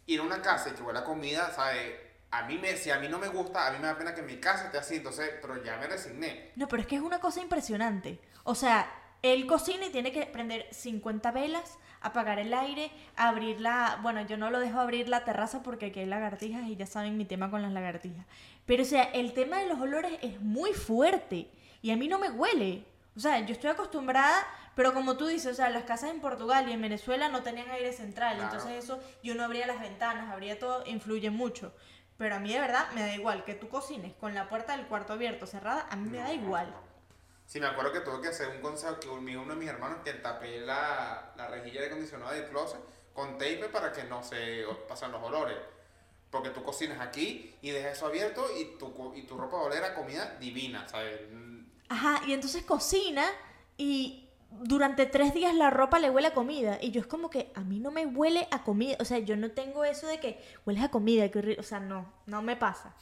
ir 0.07 0.21
a 0.21 0.23
una 0.23 0.41
casa 0.41 0.69
y 0.71 0.73
que 0.73 0.83
huela 0.83 1.05
comida, 1.05 1.51
¿sabes? 1.55 1.93
A 2.31 2.45
mí 2.45 2.59
me, 2.59 2.77
si 2.77 2.91
a 2.91 2.99
mí 2.99 3.09
no 3.09 3.19
me 3.19 3.29
gusta, 3.29 3.67
a 3.67 3.73
mí 3.73 3.79
me 3.79 3.87
da 3.89 3.99
pena 3.99 4.15
que 4.15 4.23
mi 4.23 4.39
casa 4.41 4.67
esté 4.67 4.79
así, 4.79 4.97
entonces, 4.97 5.31
pero 5.41 5.63
ya 5.63 5.77
me 5.77 5.87
resigné. 5.87 6.53
No, 6.57 6.67
pero 6.69 6.83
es 6.83 6.89
que 6.89 6.97
es 6.97 7.03
una 7.03 7.21
cosa 7.21 7.41
impresionante. 7.41 8.21
O 8.45 8.55
sea, 8.55 8.91
él 9.23 9.47
cocina 9.47 9.87
y 9.87 9.91
tiene 9.91 10.13
que 10.13 10.27
prender 10.27 10.67
50 10.73 11.31
velas, 11.31 11.79
apagar 12.01 12.39
el 12.41 12.53
aire, 12.53 12.91
abrir 13.17 13.61
la... 13.61 13.99
Bueno, 14.03 14.23
yo 14.23 14.37
no 14.37 14.51
lo 14.51 14.59
dejo 14.59 14.81
abrir 14.81 15.09
la 15.09 15.25
terraza 15.25 15.63
porque 15.63 15.87
aquí 15.87 16.01
hay 16.01 16.07
lagartijas 16.07 16.67
y 16.67 16.75
ya 16.77 16.87
saben 16.87 17.17
mi 17.17 17.25
tema 17.25 17.51
con 17.51 17.63
las 17.63 17.73
lagartijas. 17.73 18.27
Pero, 18.67 18.83
o 18.83 18.87
sea, 18.87 19.05
el 19.05 19.33
tema 19.33 19.59
de 19.59 19.67
los 19.69 19.81
olores 19.81 20.13
es 20.23 20.41
muy 20.41 20.73
fuerte 20.73 21.49
y 21.83 21.91
a 21.93 21.97
mí 21.97 22.09
no 22.09 22.19
me 22.19 22.31
huele. 22.31 22.85
O 23.17 23.21
sea, 23.21 23.39
yo 23.41 23.53
estoy 23.53 23.71
acostumbrada, 23.71 24.45
pero 24.75 24.95
como 24.95 25.17
tú 25.17 25.27
dices, 25.27 25.53
o 25.53 25.55
sea, 25.55 25.69
las 25.71 25.85
casas 25.85 26.11
en 26.11 26.21
Portugal 26.21 26.69
y 26.69 26.73
en 26.73 26.81
Venezuela 26.83 27.29
no 27.29 27.43
tenían 27.43 27.71
aire 27.71 27.93
central, 27.93 28.37
Claro. 28.37 28.53
entonces 28.53 28.83
eso, 28.85 29.01
yo 29.23 29.35
no 29.35 29.45
abría 29.45 29.67
las 29.67 29.81
ventanas, 29.81 30.31
abría 30.33 30.59
todo, 30.59 30.83
influye 30.87 31.31
mucho. 31.31 31.73
Pero 32.17 32.37
a 32.37 32.39
mí 32.41 32.53
de 32.53 32.61
verdad 32.61 32.87
me 32.95 33.03
da 33.03 33.15
igual 33.15 33.45
que 33.45 33.55
tú 33.55 33.69
cocines 33.69 34.15
con 34.15 34.35
la 34.35 34.49
puerta 34.49 34.77
del 34.77 34.87
cuarto 34.87 35.13
abierto, 35.13 35.47
cerrada, 35.47 35.87
a 35.91 35.97
mí 35.97 36.09
me 36.09 36.19
da 36.19 36.33
igual. 36.33 36.73
Sí, 37.53 37.61
me 37.61 37.67
acuerdo 37.67 37.93
que 37.93 38.01
tuve 38.01 38.23
que 38.23 38.29
hacer 38.29 38.49
un 38.49 38.63
consejo 38.63 38.99
que 38.99 39.09
me 39.09 39.37
uno 39.37 39.53
de 39.53 39.61
mis 39.61 39.69
hermanos 39.69 39.99
que 40.03 40.15
tapé 40.15 40.61
la, 40.61 41.35
la 41.37 41.49
rejilla 41.49 41.83
de 41.83 41.89
acondicionado 41.89 42.33
del 42.33 42.47
closet 42.47 42.81
con 43.13 43.33
tape 43.33 43.69
para 43.71 43.93
que 43.93 44.05
no 44.05 44.23
se 44.23 44.65
pasen 44.89 45.13
los 45.13 45.23
olores. 45.23 45.59
Porque 46.31 46.49
tú 46.49 46.63
cocinas 46.63 46.99
aquí 46.99 47.55
y 47.61 47.69
dejas 47.69 47.99
eso 47.99 48.07
abierto 48.07 48.47
y 48.59 48.79
tu, 48.79 49.13
y 49.15 49.25
tu 49.25 49.37
ropa 49.37 49.59
va 49.59 49.65
a 49.65 49.67
oler 49.67 49.85
a 49.85 49.95
comida 49.95 50.35
divina, 50.41 50.89
¿sabes? 50.89 51.21
Ajá, 51.91 52.23
y 52.27 52.33
entonces 52.33 52.65
cocina 52.65 53.27
y 53.77 54.31
durante 54.51 55.05
tres 55.05 55.35
días 55.35 55.55
la 55.55 55.69
ropa 55.69 55.99
le 55.99 56.09
huele 56.09 56.29
a 56.29 56.33
comida. 56.33 56.79
Y 56.81 56.91
yo 56.91 57.03
es 57.03 57.07
como 57.07 57.29
que 57.29 57.53
a 57.55 57.61
mí 57.61 57.81
no 57.81 57.91
me 57.91 58.07
huele 58.07 58.49
a 58.51 58.63
comida. 58.63 58.97
O 58.99 59.05
sea, 59.05 59.19
yo 59.19 59.37
no 59.37 59.51
tengo 59.51 59.85
eso 59.85 60.07
de 60.07 60.21
que 60.21 60.43
hueles 60.65 60.83
a 60.83 60.91
comida, 60.91 61.31
que. 61.31 61.59
O 61.61 61.63
sea, 61.63 61.81
no, 61.81 62.11
no 62.25 62.41
me 62.41 62.57
pasa. 62.57 62.95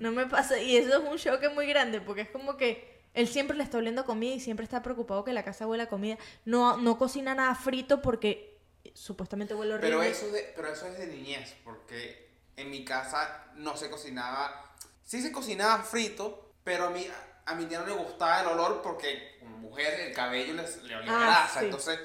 No 0.00 0.12
me 0.12 0.24
pasa. 0.24 0.58
Y 0.58 0.78
eso 0.78 0.98
es 0.98 1.10
un 1.10 1.18
choque 1.18 1.50
muy 1.50 1.66
grande 1.66 2.00
porque 2.00 2.22
es 2.22 2.30
como 2.30 2.56
que 2.56 2.91
él 3.14 3.28
siempre 3.28 3.56
le 3.56 3.64
está 3.64 3.78
oliendo 3.78 4.04
comida 4.04 4.34
y 4.34 4.40
siempre 4.40 4.64
está 4.64 4.82
preocupado 4.82 5.24
que 5.24 5.32
la 5.32 5.44
casa 5.44 5.66
huele 5.66 5.82
a 5.84 5.88
comida. 5.88 6.16
No, 6.44 6.76
no 6.76 6.98
cocina 6.98 7.34
nada 7.34 7.54
frito 7.54 8.00
porque 8.02 8.58
supuestamente 8.94 9.54
huele 9.54 9.74
horrible. 9.74 9.90
Pero 9.90 10.02
eso, 10.02 10.30
de, 10.30 10.52
pero 10.56 10.68
eso 10.72 10.86
es 10.86 10.98
de 10.98 11.06
niñez, 11.06 11.54
porque 11.64 12.30
en 12.56 12.70
mi 12.70 12.84
casa 12.84 13.46
no 13.56 13.76
se 13.76 13.90
cocinaba, 13.90 14.74
sí 15.04 15.22
se 15.22 15.32
cocinaba 15.32 15.82
frito, 15.82 16.52
pero 16.64 16.86
a 16.86 16.90
mí, 16.90 17.06
a 17.46 17.54
mi 17.54 17.66
tía 17.66 17.80
no 17.80 17.86
le 17.86 17.92
gustaba 17.94 18.40
el 18.40 18.46
olor 18.48 18.82
porque 18.82 19.36
como 19.40 19.56
mujer 19.58 20.00
el 20.00 20.12
cabello 20.14 20.54
les- 20.54 20.82
le 20.82 20.96
olía 20.96 21.12
Ah, 21.14 21.20
grasa, 21.24 21.60
sí. 21.60 21.64
entonces 21.66 21.98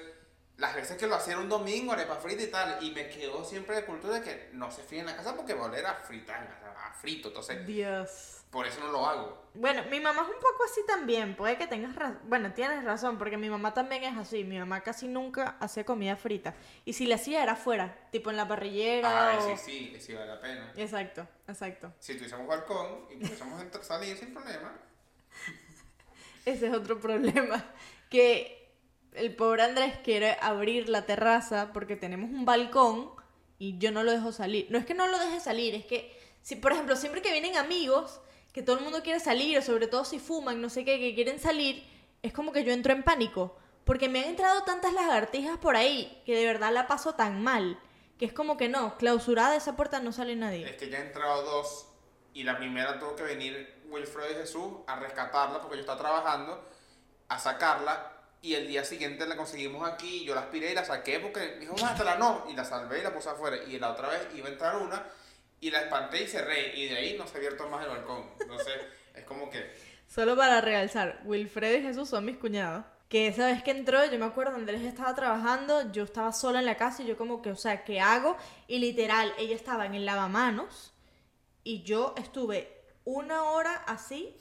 las 0.58 0.74
veces 0.76 0.98
que 0.98 1.06
lo 1.06 1.16
hacía 1.16 1.38
un 1.38 1.50
domingo, 1.50 1.94
arepa 1.94 2.16
frita 2.16 2.42
y 2.42 2.48
tal, 2.48 2.78
y 2.82 2.92
me 2.92 3.08
quedó 3.10 3.46
siempre 3.46 3.76
de 3.76 3.86
cultura 3.86 4.16
de 4.16 4.22
que 4.22 4.50
no 4.54 4.72
se 4.72 4.82
fríe 4.82 5.02
en 5.02 5.06
la 5.06 5.16
casa 5.16 5.36
porque 5.36 5.54
va 5.54 5.64
a 5.64 5.66
oler 5.68 5.86
a 5.86 5.94
fritanga, 5.94 6.58
a 6.84 6.92
frito, 6.94 7.28
entonces 7.28 7.66
Dios. 7.68 8.42
por 8.50 8.66
eso 8.66 8.80
no 8.80 8.92
lo 8.92 9.06
hago. 9.06 9.46
Bueno, 9.54 9.84
mi 9.92 10.00
mamá 10.00 10.24
es 10.24 10.28
un 10.30 10.42
poco 10.42 10.64
así 10.66 10.82
también, 10.88 11.36
puede 11.36 11.58
que 11.58 11.68
tengas 11.68 11.96
razón, 11.96 12.20
bueno, 12.24 12.54
tienes 12.54 12.84
razón, 12.84 13.20
porque 13.20 13.38
mi 13.38 13.52
mamá 13.52 13.76
también 13.76 14.04
es 14.04 14.18
así, 14.18 14.44
mi 14.44 14.58
mamá 14.58 14.82
casi 14.82 15.08
nunca 15.08 15.58
hacía 15.60 15.86
comida 15.86 16.16
frita, 16.16 16.56
y 16.86 16.94
si 16.94 17.06
la 17.06 17.16
hacía 17.16 17.44
era 17.44 17.52
afuera, 17.52 17.96
tipo 18.12 18.32
en 18.32 18.38
la 18.38 18.48
parrillera 18.48 19.30
Ay, 19.30 19.38
o... 19.38 19.58
sí, 19.58 19.64
sí, 19.64 19.92
que 19.92 20.00
sí 20.00 20.14
vale 20.16 20.28
la 20.28 20.42
pena. 20.42 20.74
Exacto, 20.76 21.28
exacto. 21.48 21.94
Si 22.00 22.16
tuviésemos 22.16 22.48
balcón 22.48 23.06
y 23.12 23.18
pudiésemos 23.18 23.62
salir 23.84 24.18
sin 24.18 24.34
problema, 24.34 24.74
Ese 26.46 26.68
es 26.68 26.74
otro 26.74 27.00
problema, 27.00 27.64
que 28.10 28.57
el 29.18 29.36
pobre 29.36 29.64
Andrés 29.64 29.96
quiere 30.04 30.38
abrir 30.42 30.90
la 30.90 31.06
terraza 31.06 31.72
porque 31.74 31.96
tenemos 31.96 32.30
un 32.30 32.46
balcón 32.46 33.12
y 33.60 33.78
yo 33.78 33.92
no 33.92 34.04
lo 34.04 34.12
dejo 34.12 34.32
salir. 34.32 34.68
No 34.70 34.78
es 34.78 34.86
que 34.86 34.94
no 34.94 35.08
lo 35.08 35.20
deje 35.20 35.40
salir, 35.40 35.76
es 35.76 35.86
que, 35.86 36.18
si 36.42 36.56
por 36.56 36.72
ejemplo, 36.72 36.96
siempre 36.96 37.22
que 37.22 37.32
vienen 37.32 37.58
amigos, 37.58 38.22
que 38.54 38.62
todo 38.62 38.78
el 38.78 38.84
mundo 38.84 39.04
quiere 39.04 39.20
salir, 39.20 39.58
o 39.58 39.62
sobre 39.62 39.88
todo 39.88 40.06
si 40.06 40.20
fuman, 40.20 40.62
no 40.62 40.70
sé 40.70 40.86
qué, 40.86 41.00
que 41.00 41.16
quieren 41.16 41.40
salir, 41.40 41.84
es 42.22 42.34
como 42.34 42.52
que 42.52 42.64
yo 42.64 42.72
entro 42.72 42.94
en 42.94 43.04
pánico. 43.04 43.58
Porque 43.84 44.10
me 44.10 44.20
han 44.20 44.30
entrado 44.30 44.64
tantas 44.64 44.94
lagartijas 44.94 45.58
por 45.60 45.76
ahí 45.76 46.22
que 46.26 46.36
de 46.36 46.46
verdad 46.46 46.74
la 46.74 46.88
paso 46.88 47.16
tan 47.16 47.42
mal. 47.42 47.80
Que 48.20 48.26
es 48.26 48.34
como 48.34 48.58
que 48.58 48.68
no, 48.68 48.98
clausurada 48.98 49.56
esa 49.56 49.76
puerta 49.76 50.00
no 50.00 50.12
sale 50.12 50.36
nadie. 50.36 50.68
Es 50.68 50.76
que 50.76 50.90
ya 50.90 51.00
han 51.00 51.08
entrado 51.08 51.44
dos 51.44 51.88
y 52.34 52.44
la 52.44 52.58
primera 52.58 53.00
tuvo 53.00 53.16
que 53.16 53.24
venir 53.24 53.82
Wilfredo 53.90 54.32
y 54.32 54.36
Jesús 54.36 54.74
a 54.88 54.98
rescatarla 54.98 55.62
porque 55.62 55.76
yo 55.76 55.82
estaba 55.82 56.00
trabajando, 56.00 56.68
a 57.30 57.40
sacarla 57.40 58.17
y 58.42 58.54
el 58.54 58.68
día 58.68 58.84
siguiente 58.84 59.26
la 59.28 59.36
conseguimos 59.36 59.88
aquí 59.88 60.24
yo 60.24 60.36
la 60.36 60.42
aspiré 60.42 60.72
y 60.72 60.76
la 60.76 60.86
saqué 60.86 61.20
porque 61.20 61.58
dijo, 61.60 61.76
mátala, 61.82 62.18
no, 62.18 62.46
y 62.50 62.56
la 62.56 62.64
salvé 62.64 63.00
y 63.00 63.04
la 63.04 63.14
puse 63.14 63.30
afuera 63.30 63.58
y 63.68 63.80
la 63.80 63.92
otra 63.92 64.10
vez 64.10 64.28
iba 64.36 64.48
a 64.48 64.52
entrar 64.52 64.76
una 64.78 65.04
y 65.60 65.72
la 65.72 65.82
espanté 65.82 66.24
y 66.24 66.28
cerré 66.28 66.76
y 66.76 66.88
de 66.88 66.98
ahí 66.98 67.18
no 67.18 67.28
se 67.28 67.36
ha 67.36 67.38
abierto 67.38 67.68
más 67.68 67.84
el 67.84 67.90
balcón. 67.90 68.30
Entonces 68.40 68.76
es 69.16 69.24
como 69.26 69.50
que... 69.50 69.72
Solo 70.08 70.36
para 70.38 70.62
realzar, 70.62 71.22
Wilfredo 71.26 71.78
y 71.78 71.82
Jesús 71.82 72.10
son 72.10 72.26
mis 72.26 72.38
cuñados. 72.38 72.86
Que 73.10 73.28
esa 73.28 73.48
vez 73.48 73.64
que 73.64 73.72
entró, 73.72 74.06
yo 74.06 74.20
me 74.20 74.26
acuerdo, 74.26 74.56
Andrés 74.56 74.82
estaba 74.82 75.16
trabajando, 75.16 75.92
yo 75.92 76.04
estaba 76.04 76.34
sola 76.34 76.60
en 76.60 76.66
la 76.66 76.76
casa 76.76 77.04
y 77.04 77.08
yo 77.08 77.18
como 77.18 77.42
que, 77.42 77.52
o 77.52 77.56
sea, 77.56 77.86
¿qué 77.86 78.02
hago? 78.02 78.36
Y 78.68 78.80
literal, 78.80 79.34
ella 79.38 79.56
estaba 79.56 79.86
en 79.86 79.96
el 79.96 80.06
lavamanos 80.06 80.94
y 81.64 81.84
yo 81.84 82.14
estuve 82.18 82.84
una 83.06 83.44
hora 83.44 83.74
así 83.88 84.36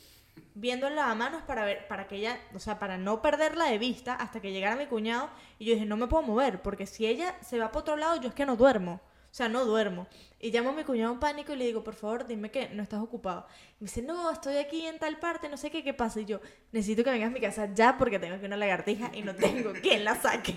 viendo 0.54 0.86
el 0.86 0.96
lavamanos 0.96 1.42
para 1.42 1.64
ver, 1.64 1.86
para 1.88 2.08
que 2.08 2.16
ella, 2.16 2.40
o 2.54 2.58
sea, 2.58 2.78
para 2.78 2.96
no 2.96 3.20
perderla 3.20 3.66
de 3.66 3.78
vista 3.78 4.14
hasta 4.14 4.40
que 4.40 4.52
llegara 4.52 4.76
mi 4.76 4.86
cuñado 4.86 5.30
y 5.58 5.66
yo 5.66 5.74
dije, 5.74 5.86
no 5.86 5.96
me 5.96 6.06
puedo 6.06 6.22
mover 6.22 6.62
porque 6.62 6.86
si 6.86 7.06
ella 7.06 7.36
se 7.42 7.58
va 7.58 7.68
para 7.68 7.80
otro 7.80 7.96
lado, 7.96 8.20
yo 8.20 8.28
es 8.28 8.34
que 8.34 8.46
no 8.46 8.56
duermo. 8.56 9.00
O 9.30 9.34
sea, 9.36 9.50
no 9.50 9.66
duermo. 9.66 10.06
Y 10.40 10.50
llamo 10.50 10.70
a 10.70 10.72
mi 10.72 10.82
cuñado 10.82 11.12
en 11.12 11.20
pánico 11.20 11.52
y 11.52 11.56
le 11.56 11.66
digo, 11.66 11.84
por 11.84 11.94
favor, 11.94 12.26
dime 12.26 12.50
que 12.50 12.70
no 12.70 12.82
estás 12.82 13.02
ocupado. 13.02 13.46
Y 13.78 13.84
me 13.84 13.88
dice, 13.88 14.00
no, 14.00 14.30
estoy 14.30 14.56
aquí 14.56 14.86
en 14.86 14.98
tal 14.98 15.18
parte, 15.18 15.50
no 15.50 15.58
sé 15.58 15.70
qué, 15.70 15.84
qué 15.84 15.92
pasa. 15.92 16.20
Y 16.20 16.24
yo, 16.24 16.40
necesito 16.72 17.04
que 17.04 17.10
vengas 17.10 17.28
a 17.28 17.34
mi 17.34 17.40
casa 17.40 17.68
ya 17.74 17.98
porque 17.98 18.18
tengo 18.18 18.36
aquí 18.36 18.46
una 18.46 18.56
lagartija 18.56 19.10
y 19.12 19.20
no 19.20 19.34
tengo 19.34 19.72
quien 19.82 20.04
la 20.04 20.14
saque. 20.14 20.56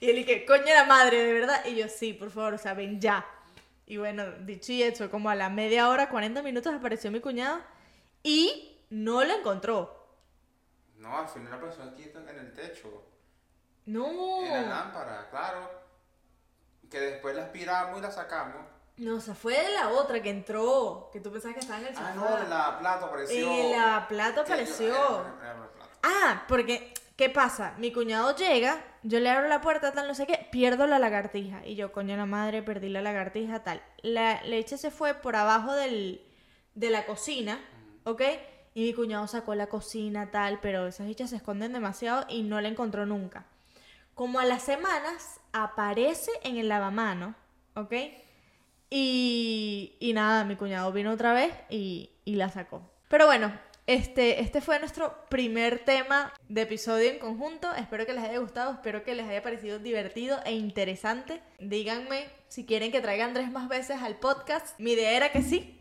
Y 0.00 0.10
él 0.10 0.16
dije, 0.16 0.44
coño 0.44 0.66
la 0.66 0.84
madre, 0.84 1.24
de 1.24 1.32
verdad. 1.32 1.64
Y 1.64 1.76
yo, 1.76 1.88
sí, 1.88 2.12
por 2.12 2.30
favor, 2.30 2.52
o 2.52 2.58
sea, 2.58 2.74
ven 2.74 3.00
ya. 3.00 3.24
Y 3.86 3.96
bueno, 3.96 4.30
dicho 4.40 4.72
y 4.72 4.82
hecho, 4.82 5.10
como 5.10 5.30
a 5.30 5.34
la 5.34 5.48
media 5.48 5.88
hora, 5.88 6.10
40 6.10 6.42
minutos 6.42 6.74
apareció 6.74 7.10
mi 7.10 7.20
cuñado 7.20 7.60
y 8.22 8.70
no 8.90 9.24
la 9.24 9.34
encontró. 9.36 9.96
No, 10.96 11.16
al 11.18 11.28
final 11.28 11.54
apareció 11.54 11.84
aquí 11.84 12.10
en 12.14 12.28
el 12.38 12.52
techo. 12.52 13.04
No. 13.86 14.44
En 14.44 14.52
la 14.52 14.62
lámpara, 14.62 15.28
claro. 15.30 15.70
Que 16.90 17.00
después 17.00 17.34
la 17.34 17.44
aspiramos 17.44 17.98
y 17.98 18.02
la 18.02 18.10
sacamos. 18.10 18.66
No, 18.98 19.16
o 19.16 19.20
sea, 19.20 19.34
fue 19.34 19.54
de 19.56 19.70
la 19.72 19.88
otra 19.90 20.20
que 20.22 20.28
entró, 20.28 21.08
que 21.12 21.20
tú 21.20 21.32
pensabas 21.32 21.54
que 21.54 21.60
estaba 21.60 21.80
en 21.80 21.86
el 21.86 21.94
sofá. 21.94 22.10
Ah, 22.10 22.14
no, 22.14 22.48
la 22.48 22.78
plata 22.78 23.06
apareció. 23.06 23.50
En 23.50 23.72
la 23.72 24.06
plata 24.08 24.34
yo- 24.36 24.42
apareció. 24.42 24.86
era- 24.94 25.38
era 25.42 25.58
la 25.60 25.68
plata. 25.72 25.90
Ah, 26.02 26.44
porque, 26.48 26.92
¿qué 27.16 27.30
pasa? 27.30 27.74
Mi 27.78 27.92
cuñado 27.92 28.36
llega, 28.36 28.84
yo 29.02 29.20
le 29.20 29.30
abro 29.30 29.48
la 29.48 29.62
puerta, 29.62 29.92
tal, 29.92 30.06
no 30.06 30.14
sé 30.14 30.26
qué, 30.26 30.48
pierdo 30.52 30.86
la 30.86 30.98
lagartija. 30.98 31.64
Y 31.66 31.76
yo, 31.76 31.92
coño 31.92 32.14
la 32.18 32.26
madre, 32.26 32.62
perdí 32.62 32.90
la 32.90 33.00
lagartija, 33.00 33.62
tal. 33.64 33.82
La 34.02 34.42
leche 34.42 34.76
se 34.76 34.90
fue 34.90 35.14
por 35.14 35.34
abajo 35.34 35.72
del, 35.72 36.22
de 36.74 36.90
la 36.90 37.06
cocina, 37.06 37.58
¿ok? 38.04 38.20
Y 38.74 38.82
mi 38.82 38.94
cuñado 38.94 39.26
sacó 39.26 39.54
la 39.54 39.66
cocina, 39.66 40.30
tal, 40.30 40.60
pero 40.60 40.86
esas 40.86 41.06
bichas 41.06 41.30
se 41.30 41.36
esconden 41.36 41.72
demasiado 41.72 42.24
y 42.28 42.42
no 42.42 42.60
la 42.60 42.68
encontró 42.68 43.06
nunca. 43.06 43.46
Como 44.14 44.38
a 44.38 44.44
las 44.44 44.62
semanas, 44.62 45.40
aparece 45.52 46.30
en 46.44 46.56
el 46.56 46.68
lavamano, 46.68 47.34
¿ok? 47.74 47.92
Y, 48.90 49.96
y 49.98 50.12
nada, 50.12 50.44
mi 50.44 50.56
cuñado 50.56 50.92
vino 50.92 51.12
otra 51.12 51.32
vez 51.32 51.52
y, 51.68 52.10
y 52.24 52.36
la 52.36 52.48
sacó. 52.48 52.82
Pero 53.08 53.26
bueno, 53.26 53.52
este, 53.86 54.40
este 54.40 54.60
fue 54.60 54.78
nuestro 54.78 55.26
primer 55.28 55.80
tema 55.80 56.32
de 56.48 56.62
episodio 56.62 57.10
en 57.10 57.18
conjunto. 57.18 57.74
Espero 57.74 58.06
que 58.06 58.12
les 58.12 58.22
haya 58.22 58.38
gustado, 58.38 58.72
espero 58.72 59.02
que 59.02 59.16
les 59.16 59.28
haya 59.28 59.42
parecido 59.42 59.80
divertido 59.80 60.38
e 60.44 60.52
interesante. 60.52 61.40
Díganme 61.58 62.28
si 62.46 62.64
quieren 62.66 62.92
que 62.92 63.00
traigan 63.00 63.34
tres 63.34 63.50
más 63.50 63.68
veces 63.68 64.00
al 64.00 64.16
podcast. 64.20 64.78
Mi 64.78 64.92
idea 64.92 65.16
era 65.16 65.32
que 65.32 65.42
sí. 65.42 65.79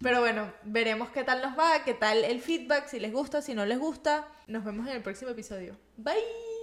Pero 0.00 0.20
bueno, 0.20 0.52
veremos 0.64 1.08
qué 1.10 1.24
tal 1.24 1.42
nos 1.42 1.58
va, 1.58 1.84
qué 1.84 1.94
tal 1.94 2.24
el 2.24 2.40
feedback, 2.40 2.88
si 2.88 3.00
les 3.00 3.12
gusta, 3.12 3.42
si 3.42 3.54
no 3.54 3.64
les 3.64 3.78
gusta. 3.78 4.28
Nos 4.46 4.64
vemos 4.64 4.86
en 4.88 4.96
el 4.96 5.02
próximo 5.02 5.30
episodio. 5.30 5.76
Bye. 5.96 6.55